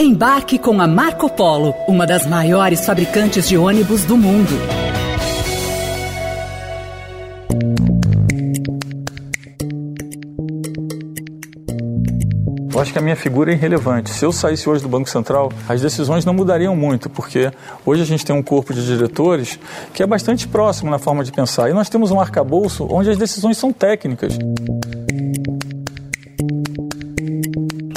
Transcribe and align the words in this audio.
Embarque 0.00 0.60
com 0.60 0.80
a 0.80 0.86
Marco 0.86 1.28
Polo, 1.28 1.74
uma 1.88 2.06
das 2.06 2.24
maiores 2.24 2.86
fabricantes 2.86 3.48
de 3.48 3.58
ônibus 3.58 4.04
do 4.04 4.16
mundo. 4.16 4.52
Eu 12.72 12.80
acho 12.80 12.92
que 12.92 12.98
a 13.00 13.02
minha 13.02 13.16
figura 13.16 13.50
é 13.50 13.54
irrelevante. 13.54 14.10
Se 14.10 14.24
eu 14.24 14.30
saísse 14.30 14.70
hoje 14.70 14.84
do 14.84 14.88
Banco 14.88 15.10
Central, 15.10 15.50
as 15.68 15.82
decisões 15.82 16.24
não 16.24 16.32
mudariam 16.32 16.76
muito, 16.76 17.10
porque 17.10 17.50
hoje 17.84 18.00
a 18.00 18.06
gente 18.06 18.24
tem 18.24 18.36
um 18.36 18.42
corpo 18.42 18.72
de 18.72 18.86
diretores 18.86 19.58
que 19.92 20.00
é 20.00 20.06
bastante 20.06 20.46
próximo 20.46 20.92
na 20.92 21.00
forma 21.00 21.24
de 21.24 21.32
pensar. 21.32 21.70
E 21.70 21.72
nós 21.72 21.88
temos 21.88 22.12
um 22.12 22.20
arcabouço 22.20 22.86
onde 22.88 23.10
as 23.10 23.18
decisões 23.18 23.58
são 23.58 23.72
técnicas. 23.72 24.38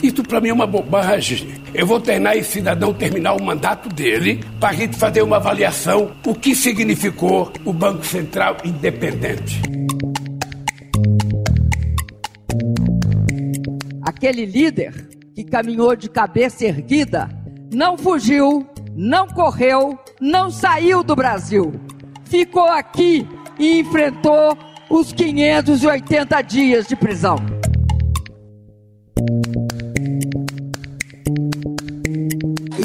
Isso 0.02 0.24
para 0.24 0.42
mim 0.42 0.50
é 0.50 0.54
uma 0.54 0.66
bobagem. 0.66 1.61
Eu 1.74 1.88
vou 1.88 2.02
treinar 2.02 2.36
esse 2.36 2.52
cidadão 2.52 2.94
terminar 2.94 3.34
o 3.34 3.42
mandato 3.42 3.88
dele 3.88 4.44
para 4.60 4.70
a 4.70 4.74
gente 4.74 4.98
fazer 4.98 5.22
uma 5.22 5.38
avaliação 5.38 6.12
o 6.26 6.36
que 6.36 6.54
significou 6.54 7.52
o 7.64 7.72
Banco 7.72 8.06
Central 8.06 8.58
independente. 8.66 9.62
Aquele 14.04 14.46
líder 14.46 15.10
que 15.34 15.46
caminhou 15.46 15.96
de 15.96 16.10
cabeça 16.10 16.66
erguida 16.66 17.30
não 17.74 17.98
fugiu, 17.98 18.68
não 18.94 19.28
correu, 19.28 19.98
não 20.20 20.52
saiu 20.52 21.02
do 21.02 21.16
Brasil. 21.16 21.72
Ficou 22.26 22.68
aqui 22.68 23.26
e 23.58 23.80
enfrentou 23.80 24.58
os 24.90 25.14
580 25.14 26.42
dias 26.42 26.86
de 26.86 26.98
prisão. 26.98 27.38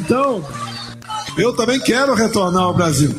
Então, 0.06 0.40
eu 1.36 1.52
também 1.56 1.80
quero 1.80 2.14
retornar 2.14 2.62
ao 2.62 2.72
Brasil. 2.72 3.12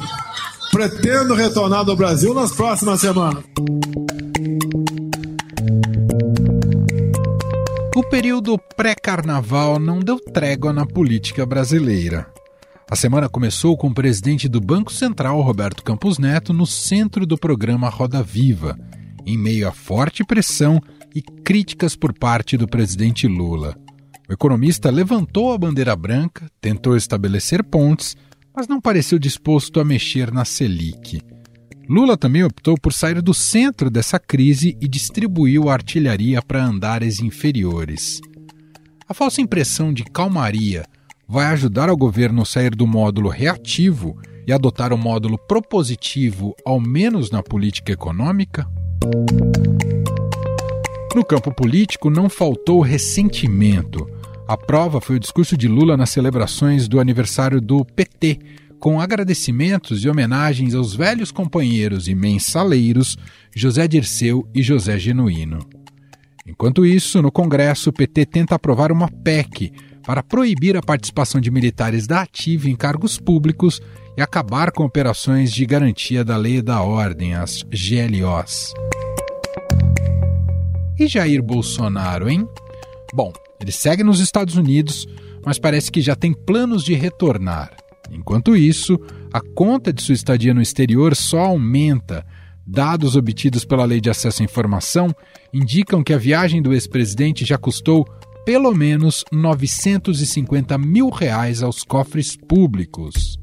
Pretendo 0.71 1.33
retornar 1.33 1.80
ao 1.80 1.95
Brasil 1.97 2.33
nas 2.33 2.53
próximas 2.53 3.02
semanas. 3.02 3.43
O 7.93 8.03
período 8.09 8.58
pré-carnaval 8.77 9.77
não 9.77 9.99
deu 9.99 10.17
trégua 10.17 10.71
na 10.71 10.85
política 10.85 11.45
brasileira. 11.45 12.25
A 12.89 12.95
semana 12.95 13.27
começou 13.27 13.75
com 13.75 13.88
o 13.89 13.93
presidente 13.93 14.47
do 14.47 14.61
Banco 14.61 14.93
Central, 14.93 15.41
Roberto 15.41 15.83
Campos 15.83 16.17
Neto, 16.17 16.53
no 16.53 16.65
centro 16.65 17.25
do 17.25 17.38
programa 17.38 17.89
Roda 17.89 18.23
Viva, 18.23 18.80
em 19.25 19.38
meio 19.38 19.67
a 19.67 19.73
forte 19.73 20.23
pressão 20.23 20.81
e 21.13 21.21
críticas 21.21 21.97
por 21.97 22.17
parte 22.17 22.55
do 22.55 22.65
presidente 22.65 23.27
Lula. 23.27 23.75
O 24.30 24.33
economista 24.33 24.89
levantou 24.89 25.53
a 25.53 25.58
bandeira 25.58 25.95
branca, 25.95 26.52
tentou 26.59 26.97
estabelecer 26.97 27.64
pontes, 27.64 28.17
mas 28.53 28.67
não 28.67 28.81
pareceu 28.81 29.17
disposto 29.17 29.80
a 29.80 29.86
mexer 29.86 30.33
na 30.33 30.44
Selic. 30.44 31.22
Lula 31.88 32.17
também 32.17 32.44
optou 32.44 32.75
por 32.78 32.92
sair 32.92 33.22
do 33.22 33.33
centro 33.33 33.89
dessa 33.89 34.20
crise 34.20 34.78
e 34.81 34.88
distribuiu 34.88 35.70
a 35.70 35.73
artilharia 35.73 36.42
para 36.42 36.66
andares 36.66 37.22
inferiores. 37.22 38.20
A 39.08 39.14
falsa 39.14 39.39
impressão 39.39 39.94
de 39.94 40.03
calmaria 40.03 40.86
vai 41.25 41.45
ajudar 41.45 41.89
o 41.89 41.95
governo 41.95 42.42
a 42.42 42.45
sair 42.45 42.75
do 42.75 42.86
módulo 42.86 43.30
reativo 43.30 44.20
e 44.45 44.52
adotar 44.52 44.92
o 44.92 44.98
módulo 44.98 45.38
propositivo, 45.38 46.53
ao 46.66 46.81
menos 46.81 47.31
na 47.31 47.42
política 47.42 47.94
econômica? 47.94 48.67
No 51.16 51.23
campo 51.23 51.53
político, 51.53 52.09
não 52.09 52.30
faltou 52.30 52.81
ressentimento. 52.81 54.16
A 54.47 54.55
prova 54.55 55.01
foi 55.01 55.17
o 55.17 55.19
discurso 55.19 55.57
de 55.57 55.67
Lula 55.67 55.97
nas 55.97 56.09
celebrações 56.09 56.87
do 56.87 57.01
aniversário 57.01 57.59
do 57.59 57.83
PT, 57.83 58.39
com 58.79 59.01
agradecimentos 59.01 60.05
e 60.05 60.09
homenagens 60.09 60.73
aos 60.73 60.95
velhos 60.95 61.31
companheiros 61.31 62.07
e 62.07 62.15
mensaleiros 62.15 63.17
José 63.53 63.89
Dirceu 63.89 64.47
e 64.55 64.63
José 64.63 64.97
Genuíno. 64.97 65.59
Enquanto 66.45 66.86
isso, 66.86 67.21
no 67.21 67.30
Congresso, 67.30 67.89
o 67.89 67.93
PT 67.93 68.25
tenta 68.25 68.55
aprovar 68.55 68.89
uma 68.89 69.11
PEC 69.11 69.73
para 70.05 70.23
proibir 70.23 70.77
a 70.77 70.81
participação 70.81 71.41
de 71.41 71.52
militares 71.52 72.07
da 72.07 72.21
ativa 72.21 72.69
em 72.69 72.75
cargos 72.77 73.19
públicos 73.19 73.81
e 74.15 74.21
acabar 74.21 74.71
com 74.71 74.86
operações 74.86 75.52
de 75.52 75.65
garantia 75.65 76.23
da 76.23 76.37
lei 76.37 76.59
e 76.59 76.61
da 76.61 76.81
ordem, 76.81 77.33
as 77.33 77.63
GLOs. 77.63 78.73
E 80.97 81.05
Jair 81.05 81.43
Bolsonaro, 81.43 82.30
hein? 82.30 82.47
Bom, 83.13 83.33
ele 83.59 83.71
segue 83.71 84.03
nos 84.03 84.19
Estados 84.19 84.55
Unidos, 84.55 85.07
mas 85.45 85.59
parece 85.59 85.91
que 85.91 86.01
já 86.01 86.15
tem 86.15 86.33
planos 86.33 86.83
de 86.83 86.93
retornar. 86.93 87.75
Enquanto 88.11 88.55
isso, 88.55 88.99
a 89.33 89.41
conta 89.41 89.91
de 89.91 90.01
sua 90.01 90.13
estadia 90.13 90.53
no 90.53 90.61
exterior 90.61 91.15
só 91.15 91.39
aumenta. 91.39 92.25
Dados 92.65 93.15
obtidos 93.15 93.63
pela 93.63 93.85
Lei 93.85 94.01
de 94.01 94.09
Acesso 94.09 94.41
à 94.41 94.45
Informação 94.45 95.13
indicam 95.53 96.03
que 96.03 96.13
a 96.13 96.17
viagem 96.17 96.61
do 96.61 96.73
ex-presidente 96.73 97.45
já 97.45 97.57
custou 97.57 98.05
pelo 98.45 98.73
menos 98.73 99.23
950 99.31 100.77
mil 100.77 101.09
reais 101.09 101.61
aos 101.61 101.83
cofres 101.83 102.35
públicos. 102.35 103.37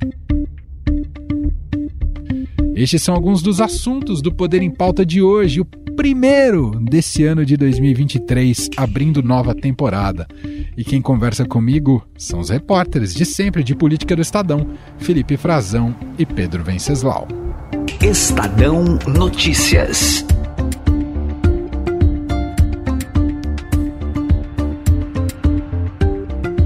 Estes 2.74 3.02
são 3.02 3.14
alguns 3.14 3.42
dos 3.42 3.60
assuntos 3.60 4.20
do 4.20 4.34
Poder 4.34 4.62
em 4.62 4.70
Pauta 4.70 5.06
de 5.06 5.22
hoje, 5.22 5.60
o 5.60 5.64
primeiro 5.96 6.78
desse 6.80 7.24
ano 7.24 7.44
de 7.44 7.56
2023, 7.56 8.70
abrindo 8.76 9.22
nova 9.22 9.54
temporada. 9.54 10.26
E 10.76 10.84
quem 10.84 11.00
conversa 11.00 11.44
comigo 11.44 12.04
são 12.16 12.40
os 12.40 12.50
repórteres 12.50 13.14
de 13.14 13.24
sempre 13.24 13.62
de 13.62 13.74
política 13.74 14.14
do 14.16 14.22
Estadão, 14.22 14.66
Felipe 14.98 15.36
Frazão 15.36 15.94
e 16.18 16.26
Pedro 16.26 16.62
Venceslau. 16.62 17.28
Estadão 18.00 18.98
Notícias. 19.06 20.24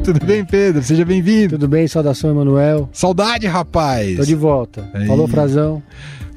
Tudo 0.04 0.24
bem, 0.24 0.42
Pedro? 0.42 0.82
Seja 0.82 1.04
bem-vindo. 1.04 1.50
Tudo 1.50 1.68
bem, 1.68 1.86
saudação, 1.86 2.30
Emanuel. 2.30 2.88
Saudade, 2.92 3.46
rapaz. 3.46 4.16
Tô 4.16 4.24
de 4.24 4.34
volta. 4.34 4.88
Aí. 4.94 5.06
Falou, 5.06 5.28
Frazão. 5.28 5.82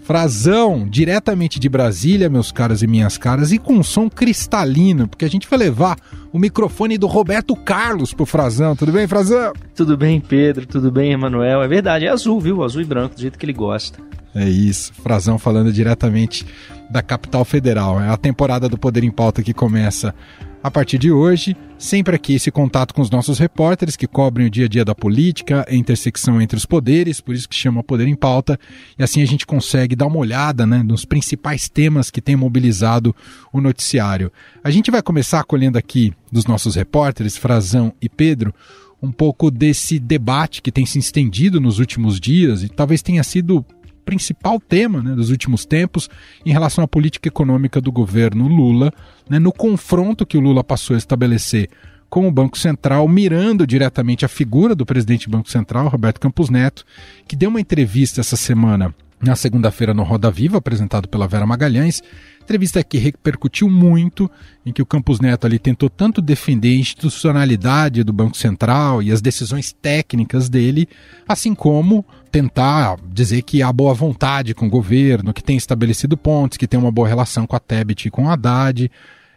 Frazão, 0.03 0.87
diretamente 0.89 1.59
de 1.59 1.69
Brasília, 1.69 2.29
meus 2.29 2.51
caros 2.51 2.81
e 2.81 2.87
minhas 2.87 3.17
caras, 3.17 3.51
e 3.51 3.57
com 3.57 3.73
um 3.73 3.83
som 3.83 4.09
cristalino, 4.09 5.07
porque 5.07 5.25
a 5.25 5.29
gente 5.29 5.47
vai 5.47 5.59
levar 5.59 5.97
o 6.33 6.39
microfone 6.39 6.97
do 6.97 7.07
Roberto 7.07 7.55
Carlos 7.55 8.13
pro 8.13 8.25
Frazão. 8.25 8.75
Tudo 8.75 8.91
bem, 8.91 9.07
Frazão? 9.07 9.53
Tudo 9.75 9.95
bem, 9.95 10.19
Pedro. 10.19 10.65
Tudo 10.65 10.91
bem, 10.91 11.11
Emanuel. 11.11 11.61
É 11.61 11.67
verdade, 11.67 12.05
é 12.05 12.09
azul, 12.09 12.39
viu? 12.39 12.63
Azul 12.63 12.81
e 12.81 12.85
branco, 12.85 13.15
do 13.15 13.21
jeito 13.21 13.37
que 13.37 13.45
ele 13.45 13.53
gosta. 13.53 13.99
É 14.33 14.47
isso, 14.47 14.93
Frazão 14.93 15.37
falando 15.37 15.71
diretamente 15.73 16.45
da 16.89 17.01
capital 17.01 17.43
federal. 17.45 18.01
É 18.01 18.09
a 18.09 18.17
temporada 18.17 18.67
do 18.67 18.77
Poder 18.77 19.03
em 19.03 19.11
Pauta 19.11 19.43
que 19.43 19.53
começa 19.53 20.15
a 20.63 20.69
partir 20.69 20.99
de 20.99 21.11
hoje, 21.11 21.57
sempre 21.77 22.15
aqui 22.15 22.35
esse 22.35 22.51
contato 22.51 22.93
com 22.93 23.01
os 23.01 23.09
nossos 23.09 23.39
repórteres 23.39 23.95
que 23.95 24.05
cobrem 24.05 24.45
o 24.45 24.49
dia 24.49 24.65
a 24.65 24.69
dia 24.69 24.85
da 24.85 24.93
política, 24.93 25.65
a 25.67 25.73
intersecção 25.73 26.39
entre 26.39 26.55
os 26.55 26.67
poderes, 26.67 27.19
por 27.19 27.33
isso 27.33 27.49
que 27.49 27.55
chama 27.55 27.83
Poder 27.83 28.07
em 28.07 28.15
Pauta, 28.15 28.59
e 28.97 29.01
assim 29.01 29.23
a 29.23 29.25
gente 29.25 29.47
consegue 29.47 29.95
dar 29.95 30.05
uma 30.05 30.19
olhada 30.19 30.67
né, 30.67 30.83
nos 30.83 31.03
principais 31.03 31.67
temas 31.67 32.11
que 32.11 32.21
têm 32.21 32.35
mobilizado 32.35 33.15
o 33.51 33.59
noticiário. 33.59 34.31
A 34.63 34.69
gente 34.69 34.91
vai 34.91 35.01
começar 35.01 35.39
acolhendo 35.39 35.79
aqui 35.79 36.13
dos 36.31 36.45
nossos 36.45 36.75
repórteres, 36.75 37.37
Frazão 37.37 37.91
e 37.99 38.07
Pedro, 38.07 38.53
um 39.01 39.11
pouco 39.11 39.49
desse 39.49 39.97
debate 39.97 40.61
que 40.61 40.71
tem 40.71 40.85
se 40.85 40.99
estendido 40.99 41.59
nos 41.59 41.79
últimos 41.79 42.19
dias 42.19 42.61
e 42.61 42.69
talvez 42.69 43.01
tenha 43.01 43.23
sido 43.23 43.65
principal 44.01 44.59
tema 44.59 45.01
né, 45.01 45.15
dos 45.15 45.29
últimos 45.29 45.65
tempos 45.65 46.09
em 46.45 46.51
relação 46.51 46.83
à 46.83 46.87
política 46.87 47.27
econômica 47.27 47.79
do 47.79 47.91
governo 47.91 48.47
Lula, 48.47 48.91
né, 49.29 49.39
no 49.39 49.51
confronto 49.51 50.25
que 50.25 50.37
o 50.37 50.41
Lula 50.41 50.63
passou 50.63 50.95
a 50.95 50.97
estabelecer 50.97 51.69
com 52.11 52.27
o 52.27 52.31
Banco 52.31 52.59
Central, 52.59 53.07
mirando 53.07 53.65
diretamente 53.65 54.25
a 54.25 54.27
figura 54.27 54.75
do 54.75 54.85
presidente 54.85 55.29
do 55.29 55.31
Banco 55.31 55.49
Central, 55.49 55.87
Roberto 55.87 56.19
Campos 56.19 56.49
Neto, 56.49 56.85
que 57.25 57.37
deu 57.37 57.49
uma 57.49 57.61
entrevista 57.61 58.19
essa 58.19 58.35
semana, 58.35 58.93
na 59.21 59.33
segunda-feira, 59.33 59.93
no 59.93 60.03
Roda 60.03 60.29
Viva, 60.29 60.57
apresentado 60.57 61.07
pela 61.07 61.25
Vera 61.25 61.45
Magalhães, 61.45 62.03
entrevista 62.41 62.83
que 62.83 62.97
repercutiu 62.97 63.69
muito, 63.69 64.29
em 64.65 64.73
que 64.73 64.81
o 64.81 64.85
Campos 64.85 65.21
Neto 65.21 65.47
ali 65.47 65.57
tentou 65.57 65.89
tanto 65.89 66.21
defender 66.21 66.69
a 66.69 66.79
institucionalidade 66.79 68.03
do 68.03 68.11
Banco 68.11 68.35
Central 68.35 69.01
e 69.01 69.09
as 69.09 69.21
decisões 69.21 69.71
técnicas 69.71 70.49
dele, 70.49 70.89
assim 71.25 71.55
como 71.55 72.05
tentar 72.31 72.97
dizer 73.05 73.41
que 73.41 73.61
há 73.61 73.71
boa 73.71 73.93
vontade 73.93 74.53
com 74.53 74.67
o 74.67 74.69
governo, 74.69 75.33
que 75.33 75.43
tem 75.43 75.57
estabelecido 75.57 76.15
pontos, 76.15 76.57
que 76.57 76.67
tem 76.67 76.79
uma 76.79 76.91
boa 76.91 77.07
relação 77.07 77.45
com 77.45 77.55
a 77.55 77.59
Tebet 77.59 78.07
e 78.07 78.11
com 78.11 78.29
a 78.29 78.33
Haddad. 78.33 78.89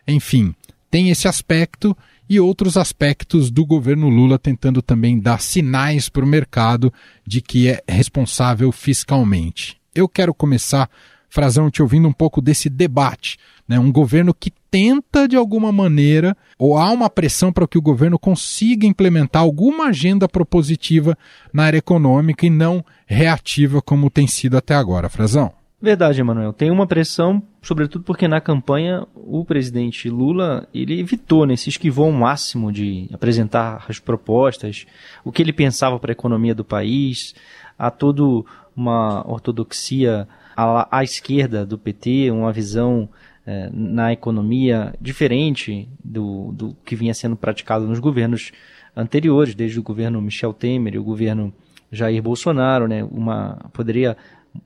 Enfim, 0.07 0.55
tem 0.91 1.11
esse 1.11 1.27
aspecto 1.27 1.97
e 2.29 2.39
outros 2.41 2.77
aspectos 2.77 3.51
do 3.51 3.67
governo 3.67 4.09
Lula 4.09 4.39
tentando 4.39 4.81
também 4.81 5.19
dar 5.19 5.41
sinais 5.41 6.09
para 6.09 6.25
o 6.25 6.29
mercado 6.29 6.93
de 7.27 7.41
que 7.41 7.69
é 7.69 7.83
responsável 7.89 8.71
fiscalmente. 8.73 9.77
Eu 9.95 10.09
quero 10.09 10.33
começar 10.33 10.89
Frazão, 11.35 11.69
te 11.69 11.83
ouvindo 11.83 12.07
um 12.07 12.13
pouco 12.13 12.41
desse 12.41 12.71
debate. 12.71 13.39
Né? 13.67 13.77
Um 13.77 13.91
governo 13.91 14.33
que 14.33 14.53
tenta, 14.71 15.27
de 15.27 15.35
alguma 15.35 15.73
maneira, 15.73 16.37
ou 16.57 16.79
há 16.79 16.93
uma 16.93 17.11
pressão 17.11 17.53
para 17.53 17.67
que 17.67 17.77
o 17.77 17.83
governo 17.83 18.21
consiga 18.21 18.87
implementar 18.87 19.43
alguma 19.43 19.87
agenda 19.87 20.29
propositiva 20.29 21.19
na 21.53 21.65
área 21.65 21.79
econômica 21.79 22.47
e 22.47 22.51
não 22.51 22.85
reativa 23.05 23.83
como 23.83 24.11
tem 24.11 24.29
sido 24.29 24.57
até 24.57 24.77
agora. 24.77 25.09
Frazão. 25.09 25.53
Verdade, 25.83 26.21
Emanuel. 26.21 26.53
Tem 26.53 26.71
uma 26.71 26.87
pressão, 26.87 27.43
sobretudo 27.61 28.05
porque 28.05 28.29
na 28.29 28.41
campanha 28.41 29.05
o 29.13 29.45
presidente 29.45 30.09
Lula 30.09 30.69
ele 30.73 31.01
evitou, 31.01 31.45
né, 31.47 31.57
se 31.57 31.69
esquivou 31.69 32.07
ao 32.07 32.13
máximo 32.13 32.71
de 32.71 33.11
apresentar 33.13 33.85
as 33.89 33.99
propostas, 33.99 34.87
o 35.25 35.33
que 35.33 35.43
ele 35.43 35.53
pensava 35.53 35.99
para 35.99 36.13
a 36.13 36.15
economia 36.15 36.55
do 36.55 36.65
país, 36.65 37.35
a 37.77 37.91
todo 37.91 38.47
uma 38.77 39.29
ortodoxia 39.29 40.29
à, 40.57 40.99
à 40.99 41.05
esquerda 41.05 41.65
do 41.65 41.79
PT, 41.79 42.31
uma 42.31 42.53
visão 42.53 43.09
eh, 43.47 43.69
na 43.73 44.13
economia 44.13 44.95
diferente 45.01 45.89
do, 46.03 46.53
do 46.53 46.77
que 46.85 46.97
vinha 46.97 47.13
sendo 47.13 47.37
praticado 47.37 47.87
nos 47.87 47.99
governos 47.99 48.53
anteriores, 48.97 49.55
desde 49.55 49.79
o 49.79 49.83
governo 49.83 50.21
Michel 50.21 50.53
Temer 50.53 50.95
e 50.95 50.99
o 50.99 51.05
governo 51.05 51.53
Jair 51.91 52.23
Bolsonaro, 52.23 52.89
né, 52.89 53.05
uma 53.05 53.71
poderia 53.73 54.17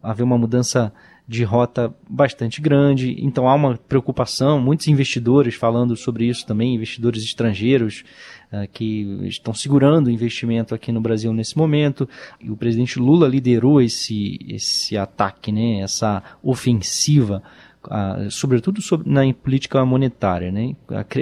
haver 0.02 0.22
uma 0.22 0.38
mudança 0.38 0.92
de 1.28 1.44
rota 1.44 1.94
bastante 2.08 2.58
grande, 2.58 3.14
então 3.18 3.46
há 3.46 3.54
uma 3.54 3.76
preocupação, 3.76 4.58
muitos 4.58 4.88
investidores 4.88 5.54
falando 5.54 5.94
sobre 5.94 6.24
isso 6.24 6.46
também, 6.46 6.74
investidores 6.74 7.22
estrangeiros 7.22 8.02
uh, 8.50 8.66
que 8.72 9.02
estão 9.24 9.52
segurando 9.52 10.06
o 10.06 10.10
investimento 10.10 10.74
aqui 10.74 10.90
no 10.90 11.02
Brasil 11.02 11.30
nesse 11.34 11.58
momento, 11.58 12.08
e 12.40 12.50
o 12.50 12.56
presidente 12.56 12.98
Lula 12.98 13.28
liderou 13.28 13.78
esse, 13.78 14.38
esse 14.48 14.96
ataque, 14.96 15.52
né, 15.52 15.80
essa 15.80 16.22
ofensiva 16.42 17.42
Uh, 17.80 18.28
sobretudo 18.28 18.82
sobre, 18.82 19.08
na 19.08 19.32
política 19.32 19.82
monetária. 19.86 20.50
Né? 20.50 20.74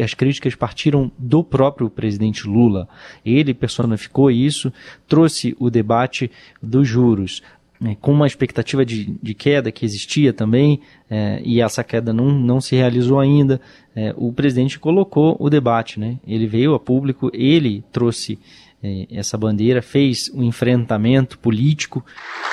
As 0.03 0.15
críticas 0.15 0.55
partiram 0.55 1.13
do 1.17 1.45
próprio 1.45 1.89
presidente 1.89 2.49
Lula. 2.49 2.89
Ele 3.25 3.53
personificou 3.55 4.31
isso, 4.31 4.73
trouxe 5.07 5.55
o 5.61 5.71
debate 5.71 6.31
dos 6.61 6.89
juros 6.89 7.43
é, 7.85 7.95
com 7.95 8.13
uma 8.13 8.27
expectativa 8.27 8.85
de, 8.85 9.17
de, 9.23 9.35
queda 9.35 9.71
que 9.71 9.85
existia 9.85 10.33
também, 10.33 10.81
é, 11.11 11.41
e 11.45 11.61
essa 11.61 11.85
queda 11.85 12.13
não, 12.13 12.31
não 12.31 12.61
se 12.61 12.75
realizou 12.75 13.21
ainda, 13.21 13.61
é, 13.95 14.15
o 14.17 14.33
presidente 14.33 14.79
colocou 14.79 15.37
o 15.39 15.51
debate, 15.51 16.01
né? 16.01 16.19
Ele 16.27 16.47
veio 16.47 16.75
a 16.75 16.81
público, 16.81 17.31
ele 17.35 17.85
trouxe 17.93 18.39
é, 18.83 19.07
essa 19.11 19.37
bandeira, 19.37 19.83
fez 19.83 20.31
um 20.35 20.43
enfrentamento 20.43 21.39
político. 21.39 22.05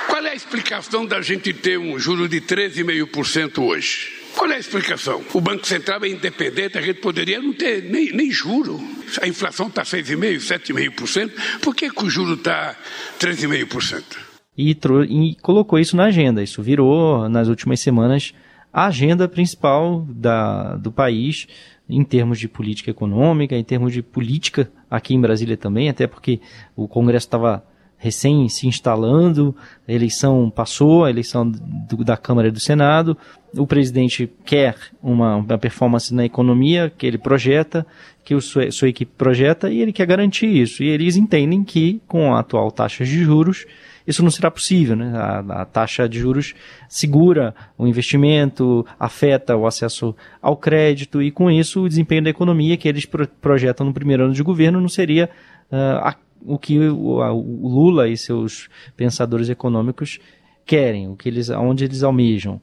Qual 0.07 0.25
é 0.25 0.31
a 0.31 0.35
explicação 0.35 1.05
da 1.05 1.21
gente 1.21 1.53
ter 1.53 1.77
um 1.77 1.97
juro 1.97 2.27
de 2.27 2.41
13,5% 2.41 3.59
hoje? 3.59 4.23
Qual 4.35 4.49
é 4.51 4.55
a 4.55 4.59
explicação? 4.59 5.23
O 5.33 5.39
Banco 5.39 5.65
Central 5.67 6.03
é 6.03 6.09
independente, 6.09 6.77
a 6.77 6.81
gente 6.81 6.99
poderia 6.99 7.39
não 7.39 7.53
ter 7.53 7.83
nem, 7.83 8.11
nem 8.11 8.31
juro. 8.31 8.81
A 9.21 9.27
inflação 9.27 9.67
está 9.67 9.83
6,5%, 9.83 10.39
7,5%, 10.39 11.59
por 11.61 11.75
que, 11.75 11.89
que 11.89 12.03
o 12.03 12.09
juro 12.09 12.33
está 12.33 12.75
13,5%? 13.19 14.32
E, 14.57 14.77
e 15.09 15.35
colocou 15.35 15.79
isso 15.79 15.95
na 15.95 16.05
agenda. 16.05 16.43
Isso 16.43 16.61
virou, 16.61 17.27
nas 17.29 17.47
últimas 17.47 17.79
semanas, 17.79 18.33
a 18.71 18.87
agenda 18.87 19.27
principal 19.27 20.05
da, 20.09 20.75
do 20.75 20.91
país 20.91 21.47
em 21.89 22.03
termos 22.03 22.39
de 22.39 22.47
política 22.47 22.89
econômica, 22.89 23.55
em 23.55 23.63
termos 23.63 23.93
de 23.93 24.01
política 24.01 24.71
aqui 24.89 25.13
em 25.13 25.21
Brasília 25.21 25.57
também, 25.57 25.89
até 25.89 26.07
porque 26.07 26.39
o 26.75 26.87
Congresso 26.87 27.27
estava 27.27 27.63
recém 28.03 28.49
se 28.49 28.67
instalando, 28.67 29.55
a 29.87 29.93
eleição 29.93 30.51
passou, 30.53 31.05
a 31.05 31.09
eleição 31.09 31.49
do, 31.49 32.03
da 32.03 32.17
Câmara 32.17 32.49
e 32.49 32.51
do 32.51 32.59
Senado, 32.59 33.17
o 33.55 33.65
presidente 33.65 34.29
quer 34.43 34.75
uma, 35.01 35.37
uma, 35.37 35.57
performance 35.57 36.13
na 36.13 36.25
economia 36.25 36.91
que 36.97 37.07
ele 37.07 37.17
projeta, 37.17 37.87
que 38.21 38.33
a 38.33 38.41
sua, 38.41 38.69
sua 38.71 38.89
equipe 38.89 39.13
projeta, 39.17 39.69
e 39.69 39.81
ele 39.81 39.93
quer 39.93 40.05
garantir 40.05 40.47
isso. 40.47 40.83
E 40.83 40.89
eles 40.89 41.15
entendem 41.15 41.63
que, 41.63 42.01
com 42.05 42.35
a 42.35 42.41
atual 42.41 42.69
taxa 42.71 43.05
de 43.05 43.23
juros, 43.23 43.65
isso 44.05 44.21
não 44.21 44.29
será 44.29 44.51
possível. 44.51 44.97
Né? 44.97 45.13
A, 45.15 45.61
a, 45.61 45.65
taxa 45.65 46.09
de 46.09 46.19
juros 46.19 46.53
segura 46.89 47.55
o 47.77 47.87
investimento, 47.87 48.85
afeta 48.99 49.55
o 49.55 49.65
acesso 49.65 50.13
ao 50.41 50.57
crédito 50.57 51.21
e, 51.21 51.31
com 51.31 51.49
isso, 51.49 51.83
o 51.83 51.87
desempenho 51.87 52.25
da 52.25 52.29
economia 52.29 52.75
que 52.75 52.89
eles 52.89 53.05
pro, 53.05 53.25
projetam 53.25 53.85
no 53.85 53.93
primeiro 53.93 54.25
ano 54.25 54.33
de 54.33 54.43
governo 54.43 54.81
não 54.81 54.89
seria 54.89 55.29
uh, 55.71 56.13
o 56.45 56.57
que 56.57 56.77
o, 56.79 57.21
a, 57.21 57.33
o, 57.33 57.67
Lula 57.67 58.07
e 58.07 58.17
seus 58.17 58.69
pensadores 58.95 59.49
econômicos 59.49 60.19
querem, 60.65 61.07
o 61.07 61.15
que 61.15 61.29
eles, 61.29 61.49
onde 61.49 61.83
eles 61.85 62.03
almejam. 62.03 62.61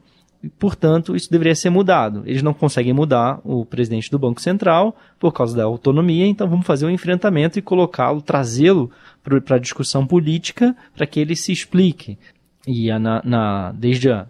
Portanto, 0.58 1.14
isso 1.14 1.30
deveria 1.30 1.54
ser 1.54 1.68
mudado. 1.68 2.22
Eles 2.24 2.42
não 2.42 2.54
conseguem 2.54 2.94
mudar 2.94 3.40
o 3.44 3.66
presidente 3.66 4.10
do 4.10 4.18
Banco 4.18 4.40
Central 4.40 4.96
por 5.18 5.32
causa 5.32 5.54
da 5.54 5.64
autonomia, 5.64 6.26
então 6.26 6.48
vamos 6.48 6.66
fazer 6.66 6.86
um 6.86 6.90
enfrentamento 6.90 7.58
e 7.58 7.62
colocá-lo, 7.62 8.22
trazê-lo 8.22 8.90
para 9.44 9.56
a 9.56 9.60
discussão 9.60 10.06
política 10.06 10.74
para 10.94 11.06
que 11.06 11.20
ele 11.20 11.36
se 11.36 11.52
explique. 11.52 12.18
E 12.66 12.90
a, 12.90 12.98
na, 12.98 13.22
na, 13.22 13.72
desde 13.72 14.10
a, 14.10 14.26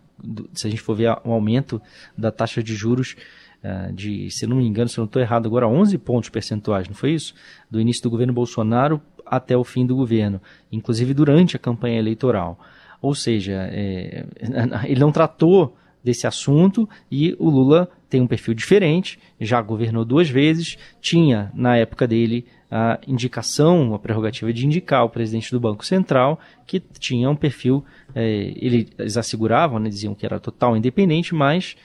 se 0.52 0.66
a 0.66 0.70
gente 0.70 0.82
for 0.82 0.96
ver 0.96 1.16
o 1.24 1.32
aumento 1.32 1.80
da 2.18 2.32
taxa 2.32 2.60
de 2.60 2.74
juros 2.74 3.14
uh, 3.62 3.92
de, 3.92 4.30
se 4.30 4.46
não 4.46 4.56
me 4.56 4.66
engano, 4.66 4.88
se 4.88 4.98
não 4.98 5.04
estou 5.04 5.22
errado 5.22 5.46
agora, 5.46 5.68
11 5.68 5.96
pontos 5.98 6.28
percentuais, 6.28 6.88
não 6.88 6.94
foi 6.94 7.12
isso? 7.12 7.34
Do 7.70 7.80
início 7.80 8.02
do 8.02 8.10
governo 8.10 8.32
Bolsonaro 8.32 9.00
até 9.30 9.56
o 9.56 9.62
fim 9.62 9.86
do 9.86 9.94
governo, 9.94 10.40
inclusive 10.72 11.14
durante 11.14 11.54
a 11.54 11.58
campanha 11.58 11.98
eleitoral. 11.98 12.58
Ou 13.00 13.14
seja, 13.14 13.68
é, 13.70 14.26
ele 14.84 15.00
não 15.00 15.12
tratou 15.12 15.76
desse 16.02 16.26
assunto 16.26 16.88
e 17.10 17.34
o 17.38 17.48
Lula 17.48 17.88
tem 18.08 18.20
um 18.20 18.26
perfil 18.26 18.54
diferente, 18.54 19.18
já 19.40 19.62
governou 19.62 20.04
duas 20.04 20.28
vezes, 20.28 20.76
tinha 21.00 21.50
na 21.54 21.76
época 21.76 22.08
dele 22.08 22.44
a 22.70 23.00
indicação, 23.06 23.94
a 23.94 23.98
prerrogativa 23.98 24.52
de 24.52 24.64
indicar 24.64 25.04
o 25.04 25.08
presidente 25.08 25.50
do 25.50 25.58
Banco 25.58 25.84
Central, 25.84 26.38
que 26.66 26.78
tinha 26.78 27.28
um 27.28 27.34
perfil, 27.34 27.84
é, 28.14 28.52
eles 28.56 29.16
asseguravam, 29.16 29.80
né, 29.80 29.88
diziam 29.88 30.14
que 30.14 30.24
era 30.24 30.38
total 30.38 30.76
independente, 30.76 31.34
mas 31.34 31.76